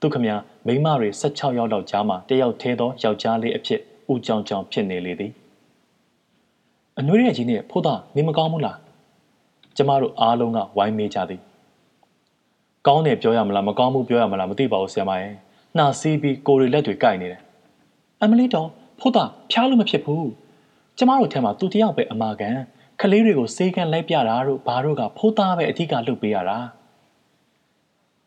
[0.00, 0.26] သူခမ
[0.66, 3.80] မိန်းမတွေ16ယောက်လောက်ကြားမှာတယောက်သေးသောယောက်ျားလေးအဖြစ်
[4.12, 5.32] ဦးကြောင်ကြောင်ဖြစ်နေလေသည်
[6.98, 8.78] အနှွေးရဲ့ကြီးနဲ့ဖိုးသားနေမကောင်းဘူးလား
[9.76, 11.40] ကျမတို့အားလုံးကဝိုင်းမေးကြသည်
[12.86, 15.34] ကောင်းတယ်ပြောရမလားမကောင်းဘူးပြောရမလားမသိပါဘူးဆရာမရဲ့
[15.76, 17.40] နှာစီးပြီးကိုရီလက်တွေကိုက်နေတယ်
[18.22, 18.68] အမလီတော့
[19.00, 20.28] ဖိုးသားဖျားလို့မဖြစ်ဘူး
[20.98, 22.50] ကျမတို့ထဲမှာသူတယောက်ပဲအမာခံ
[23.02, 26.58] ကလေးတွေကိုစေးကန်လိုက်ပြတာတို့ဘာတို့ကဖိုးသားပဲအထီးကလှုပ်ပေးရတာ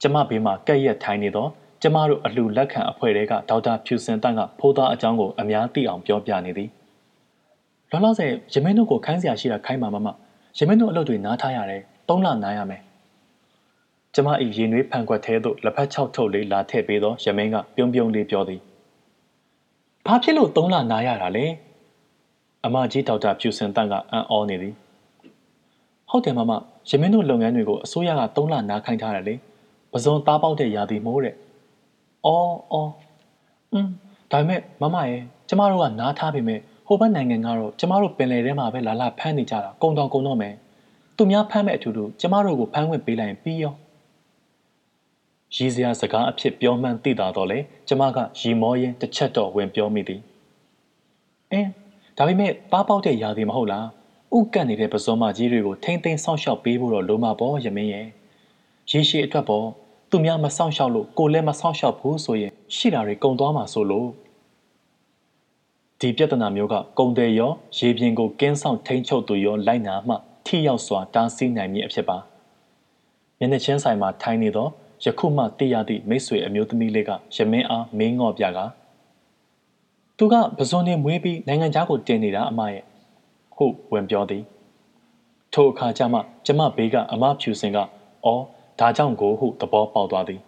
[0.02, 1.50] ကျမဘေးမှာကက်ရက်ထိုင်နေတော့
[1.82, 6.70] ကျမတို့အလှလက်ခံအဖွဲ့တွေကဒေါက်တာဖြူစင်တန့်ကဖိုးသားအကြောင်းကိုအများသိအောင်ပြောပြနေသည်
[7.92, 10.08] လောလောဆယ်ရမင်းတို့ကိုခိုင်းစရာရှိတာခိုင်းပါမမ
[10.58, 12.82] ရမင်းတို့အလုပ်တွေနားထားရတယ်သုံးလနားရမယ်
[14.14, 14.28] ကျမ၏
[14.58, 18.62] ရင်နွေးဖန်ခွက်ထဲသို့လက်ဖက်ချောက်ထုတ်လေးလာထည့်ပေးသောရမင်းကပြုံးပြုံးလေးပြောသည်
[20.06, 21.46] ဘာဖြစ်လို့သုံးလနားရတာလဲ
[22.66, 24.74] အမကြီးဒေါက်တာဖြူစင်တန့်ကအံ့ဩနေသည်
[26.10, 26.52] ဟုတ်တယ်မမ
[26.90, 29.36] ရမင်းတို့လုပ်ငန်းတွေကိုအစိုးရက3လနားခိုင်းထားတယ်လေ
[29.92, 31.36] ပဇွန်သားပေါက်တဲ့ရာသီမိုးတဲ့
[32.26, 32.92] အော်အော်
[33.74, 33.88] อืม
[34.32, 40.54] ဒါပေမဲ့မမရဲ့ကျမတို့ကနားထားပေမဲ့ဟိုဘက်နိုင်ငံကတော့ကျမတို့ပင်လယ်ထဲမှာပဲလာလာဖမ်းနေကြတာကုံတောင်ကုံတော့မယ်
[41.18, 43.74] သူများဖမ်းမဲ့အထူးတူကျမတို့ကိုဖမ်းခွင့်ပေးလိုက်ရင်ပြီးရော
[45.56, 50.22] ရည်စရာစကားအဖြစ်ပြောမှန်းသိတာတော့လေကျမကရီမောရင်တစ်ချက်တော့ဝင်ပြောမိသည်
[51.52, 51.70] အင်း
[52.18, 53.88] ဒါပေမဲ့ပါပေါက်တဲ့ຢာသည်မဟုတ်လား
[54.38, 58.08] ဥကန့်နေတဲ့ပစောမကြီးတွေကိုထိမ့်သိမ်းဆောင်းလျှောက်ပေးဖို့တော့လိုမှာပေါ့ရမင်းရဲ့
[58.92, 59.66] ရေရှည်အတွက်ပေါ့
[60.10, 64.10] သူများမဆောင်းလျှောက်လို့ကိုလည်းမဆောင်းလျှောက်ဘူးဆိုရင်ရှိတာတွေကုံသွားမှာဆိုလို့
[66.00, 72.18] ဒီပြဿနာမျိုးကကုံတယ်ရောရေပြင်ကိုကင်းဆောင်ထိန်းချုပ်သူရောလိုက်နာမှထိရောက်စွာတားဆီးနိုင်မည်အဖြစ်ပါ
[73.40, 74.68] မျက်နှာချင်းဆိုင်မှာထိုင်နေသော
[75.06, 78.60] ယခုမှသိရသည့်မိတ်ဆွေအမျိုးသမီးလေးကရမင်းအားမင်းငေါ့ပြက
[80.18, 82.84] သူကပဇွန်နေမွေးပြီးနိုင်ငံသားကိုတင်နေတာအမရဲ့
[83.56, 84.44] ဟုတ်ဝင်ပြောသည်
[85.54, 87.78] ထိုအခါကျမှကျမဘေးကအမဖြူစင်က
[88.26, 88.44] အော်
[88.80, 90.42] ဒါကြောင့်ကိုဟုသဘောပေါက်သွားသည်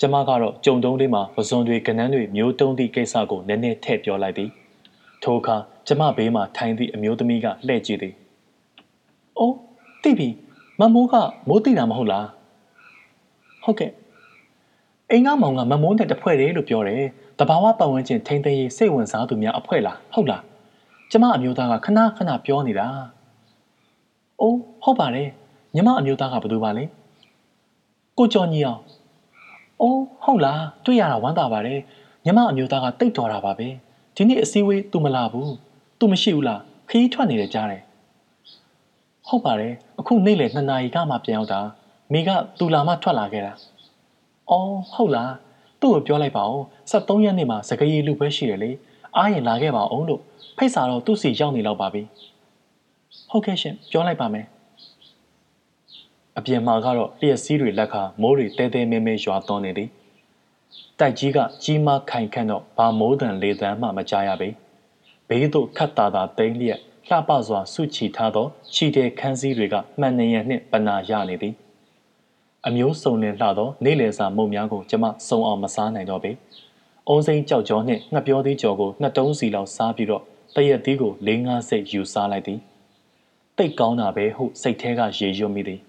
[0.00, 4.50] ကျမကတော့ကြုံတုံးလေးမှာပဇွန်တွေကနန်းတွေမျိုးတုံးသည့်ကိစ္စကိုနည်းနည်းထည့်ပြောလိုက်သည်
[5.22, 5.56] ထိုအခါ
[5.86, 8.14] ကျမဘေးမှာထိုင်သည့်အမျိုးသမီးကလှည့်ကြည့်သည်။
[9.38, 9.56] အိုး
[10.02, 10.28] သိပြီ
[10.80, 11.14] မမိုးက
[11.48, 12.26] မိုးသိတာမဟုတ်လား။
[13.64, 13.92] ဟုတ်ကဲ့
[15.10, 17.02] အိမ်ကမောင်ကမမိုးနဲ့တဖွဲ့တယ်လို့ပြောတယ်။
[17.39, 20.41] တဘာဝပတ်ဝန်းကျင်ထိမ့်သိမ်းရေးစိတ်ဝင်စားသူများအဖွဲ့လားဟုတ်လား။
[21.11, 22.87] ကျမအမျိုးသားကခဏခဏပြောနေတာ။
[24.41, 25.29] အိုးဟုတ်ပါတယ်။
[25.75, 26.83] ညီမအမျိုးသားကဘယ်သူပါလဲ။
[28.17, 28.81] ကိုကျော်ကြီးအောင်
[29.81, 31.79] အိုးဟုတ်လားတွေ့ရတာဝမ်းသာပါတယ်
[32.25, 33.67] ညီမအမျိုးသားကတိတ်တော်တာပါပဲ
[34.15, 35.49] ဒီနေ့အစည်းအဝေး तू မလာဘူး
[35.99, 37.83] तू မရှိဘူးလားခရီးထွက်နေတယ်ကြားတယ်
[39.27, 41.59] ဟုတ်ပါတယ်အခုနေ့လေ2နာရီကမှပြန်ရောက်တာ
[42.13, 43.53] မိက तू လာမှထွက်လာခဲ့တာ
[44.49, 45.31] အော်ဟုတ်လား
[45.82, 46.58] သူ့ကိုပြောလိုက်ပါဦး
[46.90, 48.70] 73ရက်နေ့မှာစကရီလူပွဲရှိတယ်လေ
[49.16, 50.20] အားရင်လာခဲ့ပါအောင်လို့
[50.56, 52.02] ဖိတ်စာတော့သူ့စီရောက်နေတော့ပါပြီ
[53.30, 54.46] ဟုတ်ကဲ့ရှင်ပြောလိုက်ပါမယ်
[56.38, 59.88] အပြင်မှာကတော့လျက်စီးတွေလက်ခါမိုးတွေတဲတဲမဲမဲရွာသွန်းနေသည်
[60.98, 64.48] တိုက်ကြီးကကြီးမားခိုင်ခန့်တော့ဘာမိုးတန်လေတန်းမှမကြားရပေ
[65.28, 71.54] ဘေးသို့ခတ်တာတာတိမ့်လျက်လှပစွာဆုချီထားသောခြိတဲ့ခန်းစည်းတွေကမှန်နေရနှင့်ပနာရနေသည်
[72.68, 76.30] အမျိုးစုံလင်လှသောနေလေစာမုံများကိုကျမစုံအောင်မစားနိုင်တော့ပေ
[77.08, 80.22] အုံးစိမ့်ကြောက်ကြောနှင့်ငှက်ပြောသေးကြော်ကိုနှစ်တုံးစီလောက်စားပြီးတော့
[80.56, 82.58] တရက်သီးကို၄၅စိတ်ယူစားလိုက်သည်
[83.56, 85.80] တိတ်ကောင်းတာပဲဟုစိတ်ထဲကရေရွတ်မိသည်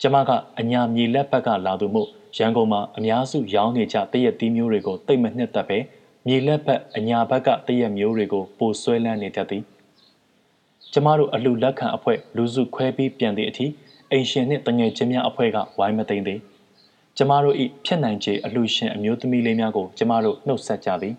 [0.00, 5.78] ကျမကအညာမြေလက်ဘက်ကလာသူမို့ရန်ကုန်မှာအများစုရောင်းနေကြတရက်သီးမျိုးတွေကိုတိတ်မနှစ်သက်ပဲ
[6.26, 9.62] မြေလက်ဘက်အညာဘက်ကတရက်မျိုးတွေကိုပိုဆွဲလန်းနေတတ်သည်
[10.92, 13.66] ကျမတို့အလှလက်ခံအဖွဲ့လူစုခွဲပြီးပြန်သည့်အထိ
[14.10, 16.40] အိမ်ရှင်နှင့်တငယ်ချင်းများအဖွဲ့ကဝိုင်းမသိမ့်သည်
[17.16, 21.14] ကျမတို့၏ဖြစ်နိုင်ခြေအလှရှင်အမျိုးသမီးလေးများကိုကျမတို့နှုတ်ဆက်ကြသည်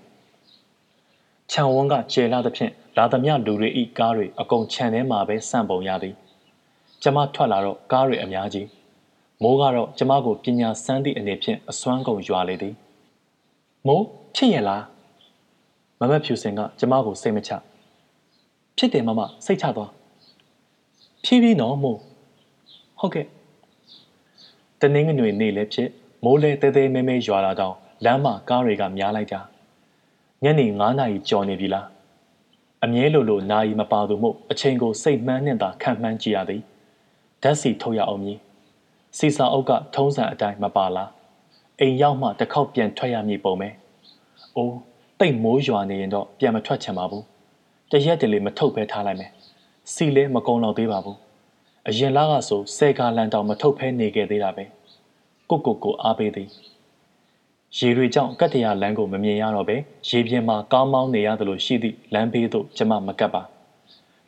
[1.51, 6.15] ခြံဝန်းကကျယ်လာသဖြင့်လာသမျှလူတွေ၏ကားတွေအကုန်ခြံထဲမှာပဲစန့်ပုံရသည်
[7.03, 8.67] ကျမထွက်လာတော့ကားတွေအများကြီး
[9.43, 12.75] မိုးကတော့ကျမကိုပညာစမ်းသည့်အနေဖြင့်အစွမ်းကုန်ရွာလေသည်
[13.87, 14.83] မိုးဖြစ်ရလား
[15.99, 17.51] မမတ်ဖြူစင်ကကျမကိုစိတ်မချ
[18.77, 19.91] ဖြစ်တယ်မမစိတ်ချသွား
[21.23, 21.99] ဖြည်းဖြည်းနော်မို့
[23.05, 23.27] ဟုတ်ကဲ့
[24.81, 25.89] တနင်္ဂနွေနေ့လည်းဖြစ်
[26.23, 29.41] မိုးလဲတဲတဲမဲမဲရွာလာတော့လမ်းမှာကားတွေကများလိုက်တာ
[30.43, 31.87] ညနေ9နာရီကျော်နေပြီလား
[32.83, 36.61] အမြဲလိုလိုနာရီမပါသူမို့အချိန်ကိုစိတ်မှန်းနဲ့သာခံမှန်းကြည့်ရသည်
[37.43, 38.37] ဓာတ်စီထုတ်ရအောင်မည်
[39.17, 41.09] စီစာအုပ်ကထုံးစံအတိုင်းမပါလား
[41.79, 43.69] အိမ်ရောက်မှတစ်ခေါက်ပြန်ထွက်ရမည်ပုံပဲ
[44.55, 44.75] အိုး
[45.19, 47.23] တိတ်မိုးရွာနေရင်တော့ပြန်မထွက်ချင်ပါဘူး
[47.91, 49.31] တရက်တလေမထုတ်ပဲထားလိုက်မယ်
[49.93, 51.24] စီလဲမကုံတော့သေးပါဘူး
[51.87, 54.65] အရင်လကဆိုဆယ်ကာလန်တောင်မထုတ်ဖဲနေခဲ့သေးတာပဲ
[55.49, 56.49] ကိုကိုကိုအားပေးသည်
[57.77, 59.77] ရေတွေကြောင့်ကတ်တရာလမ်းကိုမမြင်ရတော့ပဲ
[60.09, 63.41] ရေပြင်မှာကားမောင်းနေရသလိုရှိသည့်လမ်းဘေးသို့ကျမမကပ်ပါ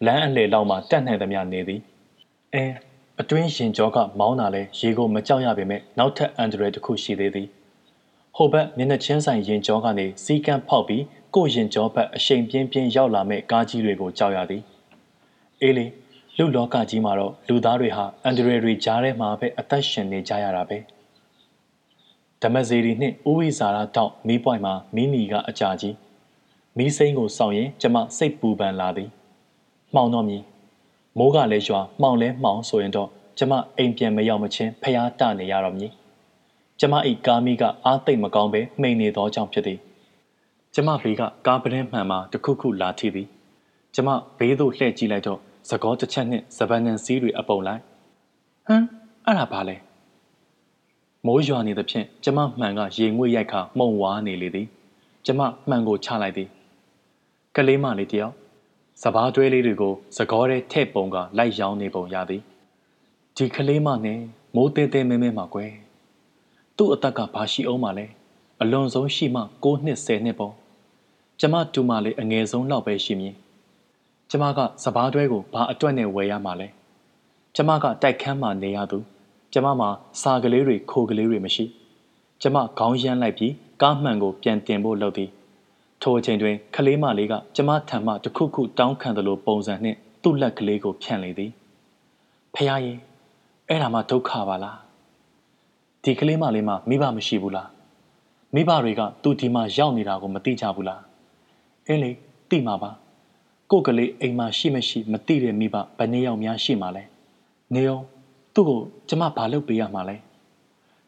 [0.06, 1.82] လမ်းအလယ်လောက်မှာတက်နိုင်သမျှနေသည်
[2.54, 2.64] အဲ
[3.22, 7.48] အတွင်းရင်ကြောကမောင်းတာလဲရေကိုမကြောက်ရပေမဲ့နောက်ထပ်အန်ဒရယ်တစ်ခုရှိသေးသည်
[8.36, 11.04] ဟိုဘက်မျက်နှာချင်းဆိုင်ရင်ကြောကနေစီကန်းဖောက်ပြီး
[11.36, 14.62] ကိုရင်ကြောဘက်အရှိန်ပြင်းပြင်းရောက်လာမဲ့ကားကြီးတွေကိုကြောက်ရသည်
[15.62, 15.86] အေးလေ
[16.40, 20.78] လူလောကကြီးမှာတော့လူသားတွေဟာအန်ဒရယ်တွေကြားထဲမှာပဲအသက်ရှင်နေကြရတာပဲ
[22.42, 25.96] ဓမ္မဇေရီနှင့်ဥဝိဇာရတောက်မီးပွိုင်မှာမီးနီကအကြာကြီး
[26.78, 29.10] မီးစိမ်းကိုစောင့်ရင်ကျမစိတ်ပူပန်လာသည်
[29.96, 30.44] မှောင်တော့မည်
[31.18, 35.92] မိုးကလည်းရွာမှောင်လဲမှောင်ဆိုရင်တော့ကျမအိမ်ပြန်မရောက်မချင်းဖျားတနေရတော့မည်
[36.80, 39.80] ကျမဤကားမိကအားသိမ့်မကောင်းပဲမှိန်နေသောကြောင့်ဖြစ်သည်
[40.74, 43.28] ကျမဘေးကကားပတင်းမှန်မှာတခုခုလာထိသည်
[43.96, 47.82] ကျမဘေးသို့လှည့်ကြည့်လိုက်တော့ သကောတစ်ချက်နှင့်စပန်နန်စည်းတွေအပုံလိုက်
[48.68, 48.84] ဟမ်
[49.26, 49.76] အဲ့ဒါဘာလဲ
[51.26, 54.68] မိုးရွာနေသဖြင့်ကျမမှန်ကရေငွေ့ရိုက်ခါမှုံဝါနေလေသည်
[55.26, 56.50] ကျမမှန်ကိုချလိုက်သည်
[57.56, 58.34] ကလေးမလေးတယောက်
[59.04, 62.42] စပားတွဲလေးတွေကိုသကောထဲထည့်ပုံကလိုက်ရောင်းနေပုံရသည်
[63.36, 64.20] ဒီကလေးမနဲ့
[64.56, 65.72] မိုးသေးသေးမဲမဲမှာကွယ်
[66.78, 68.06] သူ့အသက်ကဘာရှိအောင်မလဲ
[68.62, 70.54] အလွန်ဆုံးရှိမှ6နှစ်10နှစ်ပေါ့
[71.40, 73.36] ကျမတူမလေးအငယ်ဆုံးလောက်ပဲရှိမည်
[74.30, 76.68] ကျမကစပားတွဲကိုဘာအတွက်နဲ့ဝယ်ရမှာလဲ
[77.56, 78.98] ကျမကတိုက်ခန်းမှာနေရသူ
[79.54, 79.90] ကျမမှာ
[80.22, 81.66] စာကလေးတွေခိုကလေးတွေမရှိ
[82.42, 85.30] ကျမခေါင်းရမ်းလိုက်ပြီးကားမှန်ကိုပြန်တင်ဖို့လုပ်သည်
[86.02, 91.52] ထိုအချိန်တွင်ကလေးမလေးကကျမထံမှတခုခုတောင်းခံသလိုပုံစံနှင့်သူ့လက်ကလေးကိုဖြန့်လေသည်
[92.54, 92.98] ဖះရင်
[93.70, 94.78] အဲ့ဒါမှဒုက္ခပါလား
[96.04, 97.70] ဒီကလေးမလေးမှမိဘမရှိဘူးလား
[98.56, 101.02] မိဘတွေကသူဒီမှာရောက်နေတာကိုမသိကြဘူးလား
[101.88, 102.12] အင်းလေ
[102.50, 102.92] သိမှာပါ
[103.72, 107.04] ကိုကလေးအိမ်မှာရှိမရှိမသိတဲ့မိဘဘယ်နှယောက်များရှိမှလဲ
[107.74, 108.04] နေအောင်
[108.54, 110.16] သူ့ကိုကျမဘာလုပ်ပေးရမှာလဲ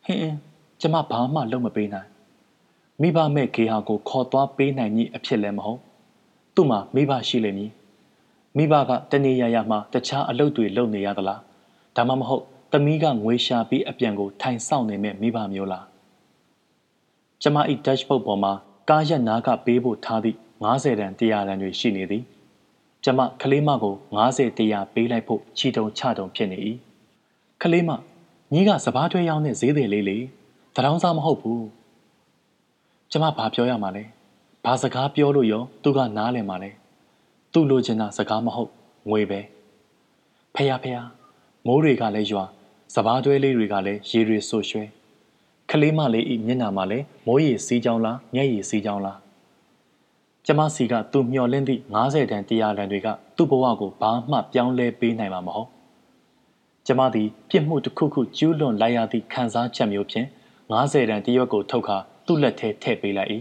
[0.06, 0.38] ဟင်းအင်း
[0.82, 2.10] ကျမဘာမှလုပ်မပေးနိုင်
[3.02, 5.80] မိဘမဲ့ခေဟာကိုခေါ်သွားပေးနိုင်မည်အဖြစ်လည်းမဟုတ်
[6.56, 7.72] သူ့မှာမိဘရှိလိမ့်မည်
[8.58, 11.41] မိဘကတနေရရမှာတခြားအလုပ်တွေလုပ်နေရသလား
[11.95, 15.86] ဒါမှမဟုတ်သမီးကငွေရှာပြီးအပြန်ကိုထိုင်ဆောင်နေမဲ့မိဘမျိုးလား
[17.41, 18.54] ကျမဤ Dutch boat ပေါ်မှာ
[18.89, 22.24] ကားရက်နားကပေးဖို့ထားသည့်90တန်100တန်တွေရှိနေသည်
[23.04, 26.60] ကျမကလေးမကို90 100ပေးလိုက်ဖို့ချီတုံချတုံဖြစ်နေ၏
[27.62, 27.92] ကလေးမ
[28.54, 30.18] ညီးကစပားတွဲရောင်းတဲ့ဈေးတယ်လေးလေ
[30.76, 31.66] တရောင်းစားမဟုတ်ဘူး
[33.12, 34.04] ကျမဘာပြောရမှာလဲ
[34.66, 36.72] ဘာစကားပြောလို့ရောသူကနားလည်မှာလဲ
[37.54, 38.72] သူ့လိုချင်တာစကားမဟုတ်
[39.10, 39.40] ငွေပဲ
[40.56, 40.98] ဖះဖះ
[41.68, 42.44] မိုးတွေကလည်းရွာ
[42.96, 44.84] စပားတွဲလေးတွေကလည်းရေတွေဆူရွှဲ
[45.72, 49.18] ကလေးမလေးဤမျက်နှာမှာလည်းမိုးရေစီးကြောင်းလားမျက်ရည်စီးကြောင်းလား
[50.45, 55.69] ကျမစီကသူမျောလင့်သည့်90တန်100တန်တွေကသူ့ဘဝကိုဘာမှပြောင်းလဲပေးနိုင်မှာမဟုတ်
[56.88, 60.28] ကျမသည်ပြစ်မှုတစ်ခုခုကျူးလွန်လိုက်ရသည့်ခံစားချက်မျိုးဖြင့်
[60.69, 63.32] 90တန်တရွက်ကိုထုတ်ခါသူ့လက်ထဲထည့်ပေးလိုက်၏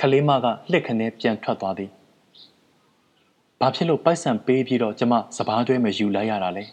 [0.00, 1.90] ခလေးမကလှက်ခနဲပြန်ထွက်သွားသည်
[3.60, 6.64] ဘာဖြစ်လို့ပိုက်ဆံပေးပြီးတော့ကျမစပားတွဲမယူလိုက်ရတာလဲ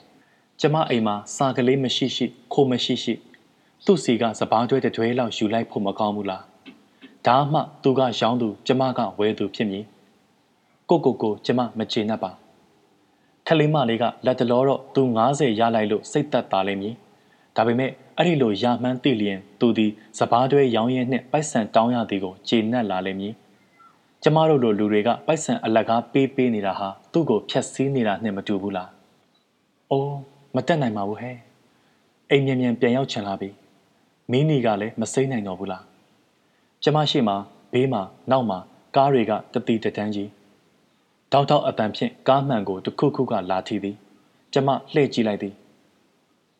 [0.61, 3.13] ကျမအိမ်မှာစာကလေးမရှိရှိခိုမရှိရှိ
[3.85, 6.43] သူ့စီကစပားတွဲတတွဲလောက်ယူလိုက်ဖို့မကောင်းဘူးလား
[7.27, 9.83] ဒါမှသူကရောင်းသူကျမကဝဲသူဖြစ်မည်
[10.89, 12.31] ကိုကိုကိုကျမမချေနှက်ပါ
[13.47, 16.93] ခလေးမလေးကလက်တလောတော့သူ90ရလိုက်လို့စိတ်သက်သာလိမ့်မည်
[17.55, 23.33] ဒါပေမဲ့အဲ့ဒီလိုရမှန်းသိလျင်သူသည်စပားတွဲရောင်းရင်နှင့်ပိုက်ဆံတောင်းရသည်ကိုကျေနပ်လာလိမ့်မည်
[24.23, 28.89] ကျမတို့လိုလူတွေကပိုက်ဆံအလကားပေးပေးနေတာဟာသူ့ကိုဖျက်ဆီးနေတာနဲ့မတူဘူးလား
[29.91, 30.17] အိုး
[30.55, 31.37] မတက်နိုင်ပါဘူးဟဲ့
[32.29, 33.49] အိမ်မြန်မြန်ပြန်ရောက်ချင်လာပြီ
[34.31, 35.83] မင်းနီကလည်းမစိမ့်နိုင်တော့ဘူးလား
[36.83, 37.35] ကျမရှိမှ
[37.71, 38.59] ဘေးမှာနောက်မှာ
[38.95, 40.29] ကားတွေကတတိတတန်းကြီး
[41.31, 43.95] တောက်တောက်အတန်ဖြင့်ကားမှန်ကိုတခုခုကလာထီသည်
[44.53, 45.53] ကျမလှည့်ကြည့်လိုက်သည်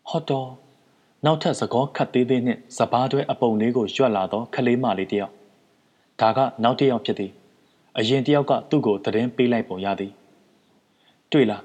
[0.10, 0.50] ဟော့တော်
[1.26, 5.32] နောက်ထပ်သကောခတ်သေးသေးနှင့်စပားတွဲအပုံလေးကိုရွက်လာသောခလေးမလေးတယောက်
[6.22, 7.32] ဒါကနောက်တစ်ယောက်ဖြစ်သည်
[7.98, 10.12] အရင်တယောက်ကသူ့ကိုသတင်းပေးလိုက်ပုံရသည်
[11.32, 11.64] တွေ့လား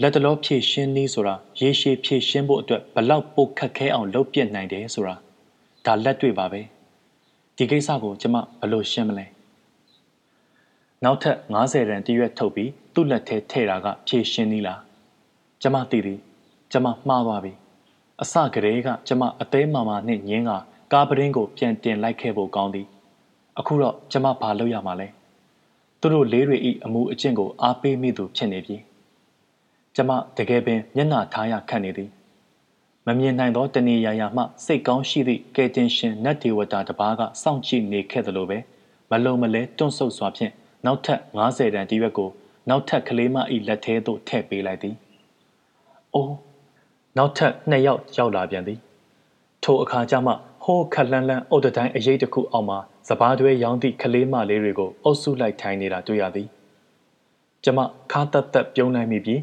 [0.00, 5.14] လက်တလောဖြည့်ရှင်းနည်းဆိုတာရေရှည်ဖြည့်ရှင်းဖို့အတွက်ဘလောက်ပိုခက်ခဲအောင်လုပ်ပြနိုင်တယ်ဆိုတာ
[5.86, 6.60] ဒါလက်တွေ့ပါပဲ
[7.62, 9.26] ဒီကိစ္စကိုကျမဘယ်လိုရှင်းမလဲ
[11.04, 14.80] နောက်ထပ်90ရန်တရွက်ထုတ်ပြီးသူ့လက်ထဲထည့်တာကဖြည့်ရှင်းနည်းလား
[15.62, 16.18] ကျမသိသည်
[16.72, 17.52] ကျမမှားသွားပြီ
[18.20, 20.50] အစကတည်းကကျမအသေးမာမာနဲ့ညင်းက
[20.92, 22.86] ကားပရင်းကိုပြန်တင်လိုက်ခဲ့ဖို့ကောင်းသည်
[23.58, 25.08] အခုတော့ကျမဘာလုပ်ရမှာလဲ
[26.00, 28.76] သူတို့လေးတွေဤအမှုအကျင့်ကိုအားပေးမိသူဖြစ်နေပြီ
[29.94, 32.10] ကျမတကယ်ပင်မျက်နှာထားရခန့်နေသည်
[33.06, 38.58] မမြင်နိုင်သောတနေရာရာမှစိတ်ကောင်းရှိသည့်ကယ်တင်ရှင်နတ်ဒေဝတာတစ်ပါးကစောင့်ကြည့်နေခဲ့သလိုပဲ
[39.10, 40.52] မလုံမလဲတွန့်ဆုတ်စွာဖြင့်
[40.86, 42.30] နောက်ထပ်90တန်တရွက်ကို
[42.68, 43.36] နောက်ထပ်ကလေးမ၏
[43.68, 44.94] လက်ထဲသို့ထည့်ပေးလိုက်သည်။
[46.14, 46.34] အိုး
[47.16, 48.78] နောက်ထပ်နှစ်ယောက်ရောက်လာပြန်သည်။
[49.64, 50.32] ထိုအခါကျမှ
[50.64, 56.48] ဟိုးခက်လန်းလန်းအုတ်တိုင်းအရေးတစ်ခုအောက်မှာစပားတွဲရောင်းသည့်ကလေးမလေးတွေကိုအုပ်စုလိုက်ထိုင်နေတာတွေ့ရသည်။
[57.64, 57.78] ကျမ
[58.12, 59.40] ခါတက်တက်ပြုံးနိုင်မိပြီး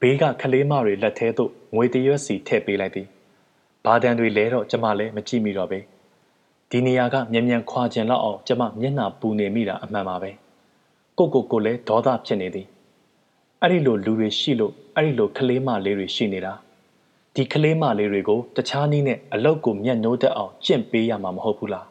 [0.00, 3.06] ဘေးကကလေးမတွေလက်ထဲသို့ငွေတရွက်စီထည့်ပေးလိုက်သည်။
[3.84, 5.78] ဘာတန်တွေလဲတော့ကျမလည်းမကြည့်မိတော့ပဲ။
[6.70, 10.30] ဒီနေရာကမြန်မြန်ခွာကျင်လောက်အောင်ကျမမျက်နှာပူနေမိတာအမှန်ပါပဲ။
[11.18, 12.66] ကိုကိုကိုလည်းဒေါသဖြစ်နေသည်။
[13.62, 16.52] အဲ့ဒီလိုလူတွေရှိလို့အဲ့ဒီလိုကလေးမလေးတွေရှိနေတာ။
[17.34, 21.86] ဒီကလေးမလေးတွေကိုတခြားနည်းနဲ့အလောက်ကိုမျက်နှိုးတက်အောင်ကျင့်ပေးရမှာမဟုတ်ဘူးလား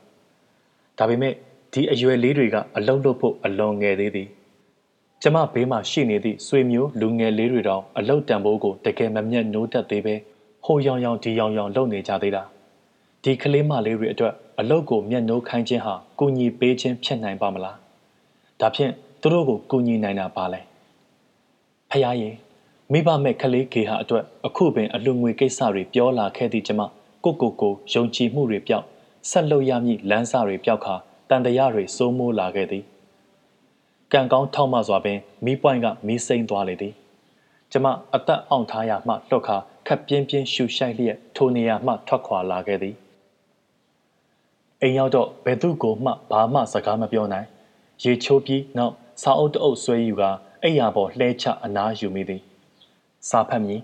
[0.98, 1.34] ။ဒါပေမဲ့
[1.74, 4.30] ဒီအရွယ်လေးတွေကအလုံးလို့ဖို့အလွန်ငယ်သေးသည်။
[5.22, 10.16] ကျမဘေးမှာရှိနေသည့်ဆွေမျိုးလူငယ်လေးတွေတောင်အလုတ်တံပိုးကိုတကယ်မမျက်နှိုးတတ်သေးပဲ
[10.66, 12.44] ဟိုရောင်ရောင်ဒီရောင်ရောင်လုပ်နေကြသေးတာ
[13.24, 17.78] ဒီကလေးမလေးတွေအတွက်အလုတ်ကိုမျက်နှိုးခိုင်းခြင်းဟာကုညီပေးခြင်းဖြစ်နိုင်ပါမလား
[18.60, 20.60] ဒါဖြင့်သူတို့ကိုကုညီနိုင်တာပါလဲ
[21.90, 22.32] ဖះရေ
[22.92, 26.82] မိဘမဲ့ကလေးကေဟာအတွက်အခုပင်အလူငွေကိစ္စတွေပြောလာခဲ့သည့်ကျမ
[27.24, 28.86] ကိုကိုကိုယုံကြည်မှုတွေပျောက်
[29.30, 30.96] ဆက်လုပ်ရမည့်လမ်းစာတွေပျောက်ခါ
[31.30, 32.84] တန်တရားတွေစိုးမိုးလာခဲ့သည်
[34.14, 36.94] ကံကောင်းထောက်မစွာပင်မီးပွိုင်းကမီးစိမ့်သွားလေသည်
[37.72, 42.96] ကျမအသက်အောင်ထားရမှလွတ်ခါခက်ပြင်းပြင်းရှူရှိုက်လျက်ထိုနေရာမှထွက်ခွာလာခဲ့သည်
[44.82, 47.48] အိမ်ရောက်တော့ဘယ်သူကိုမှဘာမှစကားမပြောနိုင်
[48.04, 50.24] ရေချိုးပြီးနောက်စာအုပ်တအုပ်ဆွဲယူက
[50.64, 52.42] အိယာပေါ်လှဲချအနားယူမိသည်
[53.30, 53.82] စာဖတ်မည်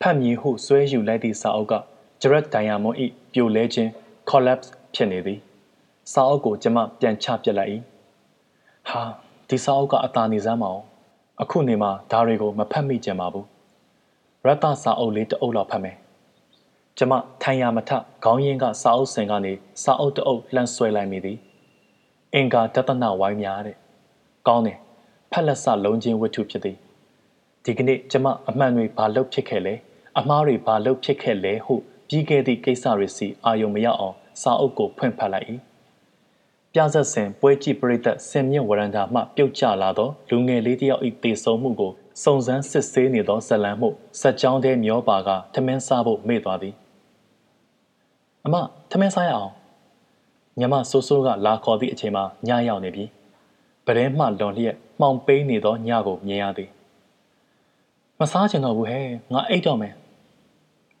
[0.00, 1.74] ဖတ်မည်ဟုဆွဲယူလိုက်သည့်စာအုပ်က
[2.20, 2.96] Jared Diamond
[3.32, 3.90] ၏ပြိုလဲခြင်း
[4.30, 5.38] collapse ဖြစ်နေသည်
[6.12, 7.70] စာအုပ်ကိုကျမပြန်ချပြစ်လိုက်၏
[8.88, 9.02] ဟာ
[9.48, 10.82] ဒီစာအုပ်ကအသာနေစမ်းမအောင်
[11.42, 13.46] အခုနေမှာဒါတွေကိုမဖတ်မိကြပါဘူး
[14.44, 15.96] ရတစာအုပ်လေးတအုပ်လောက်ဖတ်မယ်
[16.98, 17.90] ကျမထိုင်ရမထ
[18.24, 21.38] ခေါင်းရင်းကစာအုပ်စင်ကနေစာအုပ်တအုပ်လှမ်းဆွဲလိုက်မိသည်
[22.34, 23.76] အင်္ဂါတသနာဝိုင်းများတဲ့
[24.46, 24.78] ကောင်းတယ်
[25.32, 26.76] ဖက်လက်စလုံးချင်းဝတ္ထုဖြစ်သည်
[27.64, 29.74] ဒီကနေ့ကျမအမှန်တွေဘာလုပ်ဖြစ်ခဲ့လဲ
[30.18, 31.74] အမားတွေဘာလုပ်ဖြစ်ခဲ့လဲဟု
[32.08, 35.46] ပြီးခဲ့သည့်ကိစ္စတွေစီအာယုံမရအောင်စာအုပ်ကိုဖွင့်ဖတ်လိုက်၏
[36.74, 43.88] ပြဆက်စဉ်ပွဲကြည့်ပရိသတ်ဆင်မြင့်ဝရန္တာမှပြုတ်ကျလာသောလူငယ်လေးတယောက်၏တေဆုံးမှုကိုစုံစမ်းစစ်ဆေးနေသောဇလံမှု
[44.20, 46.74] စက်ကြောင်းထဲမျောပါကထမင်းစားဖို့မေ့သွားသည်
[48.44, 48.54] အမ
[48.90, 49.52] ထမင်းစားရအောင်
[50.60, 53.04] ညမဆိုးဆိုးကလာခေါ်သည့်အချိန်မှာညရောက်နေပြီ
[53.86, 56.70] ပရဲမှလွန်လျက်မှောင်ပိန်းနေသောညကိုမြင်ရသည်
[58.20, 59.94] မစားချင်တော့ဘူးဟဲ့ငါအိတ်တော့မယ်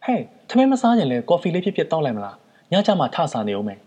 [0.04, 2.36] ဟဲ့ထမင်းမစားချင်လဲကော်ဖီလေးဖြစ်ဖြစ်တောက်လိုက်မလား
[2.72, 3.78] ညချမှထစားနေအောင်မယ်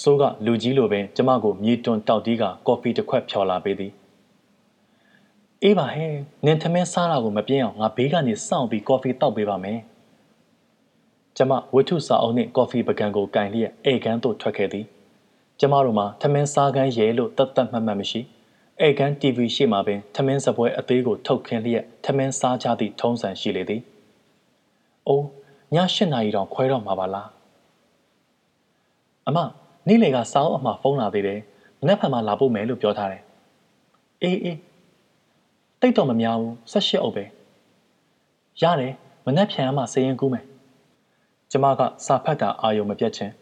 [0.00, 3.92] စိုးကလူကြီးလိုပင်ကျမကိုမြေတွန်တောက်တီးကကော်ဖီတစ်ခွက်ဖြော်လာပေးသည်
[5.62, 6.12] အေးပါဟဲ့
[6.46, 9.78] နင်သမင်းစားတာကိုမပြင်းအောင်ငါဘေးကနေစောင့်ပြီးကော်ဖီတောက်ပေးပါမယ်
[11.36, 14.86] ကျမဝတ္ထုစာအုပ်နှင့်ကော်ဖီပကံကိုကင်လျက်အိတ်ကန်းသို့ထွက်ခဲ့သည်
[15.60, 18.20] ကျမတို့မှာသမင်းစားကန်းရဲလို့တတ်တတ်မှတ်မှတ်မရှိ
[18.80, 23.82] အိတ်ကန်း TV ရှေ့မှာပင်သမင်းစပွဲအသေးကိုထုတ်ခင်းလျက်သမင်းစားကြသည့်ထုံးစံရှိလေသည်
[25.08, 25.24] အိုး
[25.74, 27.28] ည၈နာရီတောင်ခွဲတော့မှာပါလား
[29.28, 29.38] အမ
[29.88, 31.40] နေ့လေကစောင်းအမှာဖုန်းလာသေးတယ်
[31.80, 33.22] မနေ့ဖန်မှလာဖို့မယ်လို့ပြောထားတယ်
[34.22, 34.58] အေးအေး
[35.80, 37.24] တိတ်တော့မများဘူး၁၈အုပ်ပဲ
[38.62, 38.94] ရတယ်
[39.26, 40.44] မနေ့ဖြန်မှစရင်ကူးမယ်
[41.50, 43.32] ကျမကစာဖတ်တာအာယုံမပြတ်ချင်း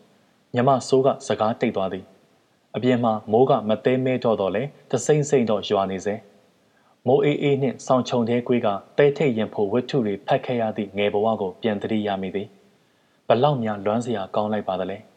[0.55, 2.05] ညမဆိုးကစကားတိတ်သွားသည်
[2.77, 6.15] အပြင်မှာမိုးကမသေးမဲတော့တော့လေတစိမ့်စိမ့်တော့ရွာနေစေ
[7.07, 12.49] မိုးအေးအေးနှင့်ဆောင်းချုံသေးကွေးကတဲထိတ်ရင်ဖို့ဝတ္ထုတွေဖတ်ခဲ့ရသည့်ငယ်ဘဝကိုပြန်သတိရမိသည်
[13.29, 14.99] ဘလောက်များလွမ်းစရာကောင်းလိုက်ပါသလဲ။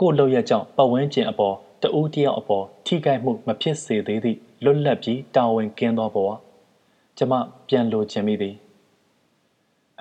[0.00, 6.28] ကို့လောက်ရကြောင့်ပတ်ဝန်းကျင်အပေါ်တဦးတယောက်အပေါ်ထိခိုက်မှုမဖြစ်စေသေးသည့်လွတ်လပ်ပြီးတာဝန်ကင်းသောဘဝ
[7.18, 7.32] ကျမ
[7.68, 8.54] ပြန်လိုချင်မိသည်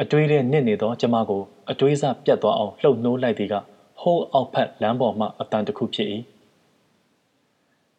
[0.01, 3.55] အတွေးထဲနစ်နေသောကျမကိုအတွေးစားပြတ်သွားအောင်လှုပ်နှိုးလိုက်သည်က
[4.01, 6.07] ဟိုးအောက်ဖက်လမ်းပေါ်မှအတန်တစ်ခုဖြစ်၏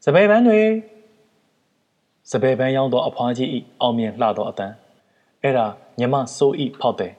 [0.05, 0.61] စပယ်ပန်းတွေ
[2.31, 3.49] စပယ်ပန်းရောက်သောအဖွားကြီး၏
[3.81, 4.73] အောင်မြင်လှသောအတန်
[5.43, 5.67] အဲ့ဒါ
[5.99, 7.13] ညမစိုး၏ဖောက်တယ်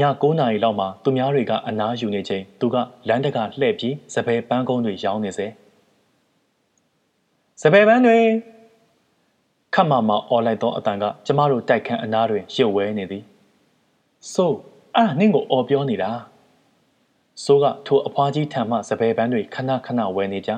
[0.00, 2.76] ည9နာရီလောက်မှာသူများတွေကအနားယူနေချိန်သူက
[3.08, 5.46] လမ်းတကလှည့်ပြီးစပယ်ပန်းကုန်းတွေရောင်းနေစေ
[7.62, 8.18] စပယ်ပန်းတွေ
[9.74, 13.22] ခခတ်မမအော်လိုက်သောအတန်ကကျမတို့တိုက်ခန်းအနားတွင်ရုပ်ဝဲနေသည်
[14.32, 14.56] ဆိုး
[14.94, 16.10] အဲ့ဒါနင့်ကိုအော်ပြောနေတာ
[17.44, 20.50] ဆိုးကထိုအဖွားကြီးထံမှစပယ်ပန်းတွေခဏခဏဝဲနေကြ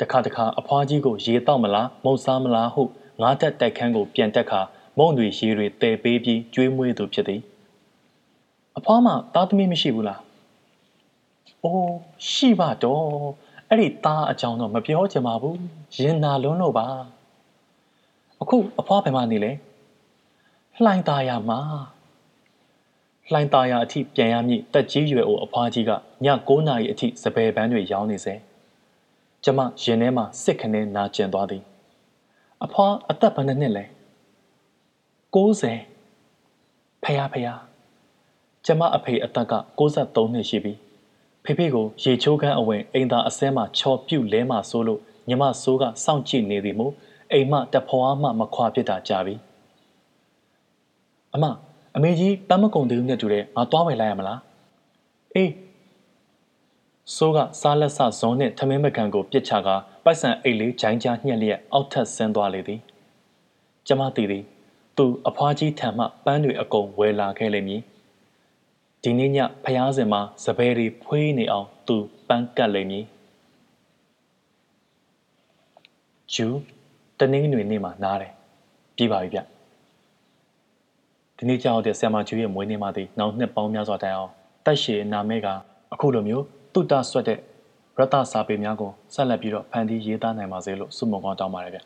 [0.00, 2.82] တခါတခါအဖွားကြီးကိုရေတောက်မလားမုတ်စားမလားဟု
[3.20, 4.60] ငါးတက်တိုက်ခန်းကိုပြန်တက်ခါ
[4.98, 7.40] မုံတွေရေတွေတဲပေးပြီးကျွေးမွေးသူဖြစ်သည်
[8.78, 10.20] အဖွားမသားသမီးမရှိဘူးလား
[11.64, 11.96] အိုး
[12.32, 13.06] ရှိပါတော့
[13.68, 15.58] အဲ့ဒီသားအကြောင်းတော့မပြောချင်ပါဘူး
[16.02, 16.86] ရင်နာလွန်းလို့ပါ
[18.42, 19.52] အခုအဖွားဘယ်မှာနေလဲ
[20.84, 21.60] လှိုင်းသားရမှာ
[23.32, 25.90] လှိုင်းသားရအထိပြန်ရမည့်တက်ကြီးရွယ်အိုအဖွားကြီးက
[26.24, 28.34] ည9နာရီအထိစပယ်ပန်းတွေရောင်းနေစေ
[29.44, 31.62] ကျမရင်ထဲမှာစစ်ခနဲနာကျင်သွားသည်
[32.64, 33.84] အဖွားအသက်ဘယ်နှစ်နှစ်လဲ
[35.34, 37.60] 90ဖယားဖယား
[38.70, 40.72] ကျမအဖေအသက်က63နှစ်ရှိပြီ
[41.44, 46.92] ဖေဖေကိုရေချိုးခန်းအဝင်အိမ်သာအစဲမှာချော်ပြုတ်လဲမှဆိုးလို့ညီမဆိုးကစောင့်ကြည့်နေသည်မို့
[47.32, 49.34] အိမ်မတဖွားမှမခွာဖြစ်တာကြာပြီ
[51.34, 51.44] အမ
[51.96, 54.40] အမေကြီးပန်းမကုံသေးဘူးနဲ့တူတယ်ငါသွားဝယ်လိုက်ရမလား
[55.34, 55.50] အေး
[57.16, 59.68] ဆိုးကစားလက်ဆဇုံးနဲ့ထမင်းမကန်ကိုပြစ်ချက
[60.04, 62.80] ပိုက်ဆံအိတ်လေးဂျိုင်းကြားညှက်လျက်အောက်ထပ်ဆင်းသွားလေသည်
[63.86, 64.44] ကျမတည်သည်
[64.96, 67.82] သူအဖွားကြီးထံမှပန်းတွေအကုန်ဝယ်လာခဲ့လိမ့်မည်
[69.02, 71.96] ဒီနေ့ညဖျားစင်မှာစပယ်တွေဖွေးနေအောင်သူ
[72.28, 73.04] ပန်းကတ်လိမ့်မည်
[76.34, 76.48] ဂျူ
[77.18, 78.32] တနင်္ဂနွေနေ့မှာနားတယ်
[78.96, 79.40] ပြီးပါပြီဗျ
[81.36, 84.30] ဒီနေ့ကြောက်တဲ့ဆ iam မကျူရဲ့မွေးနေ့မှာတည်နောက်နှစ်ပေါင်းများစွာတိုင်အောင်
[84.64, 85.46] တက်ရှည်နာမဲက
[85.92, 87.38] အခုလိုမျိုးတုတဆွတ်တဲ့
[87.98, 91.80] ရတစာပေများကိုဆက်လက်ပြီးတော့ဖန်တီးရေးသားနိုင်ပါစေလို့ဆုမွန်ကောင်းတောင်းပါတယ်ဗျ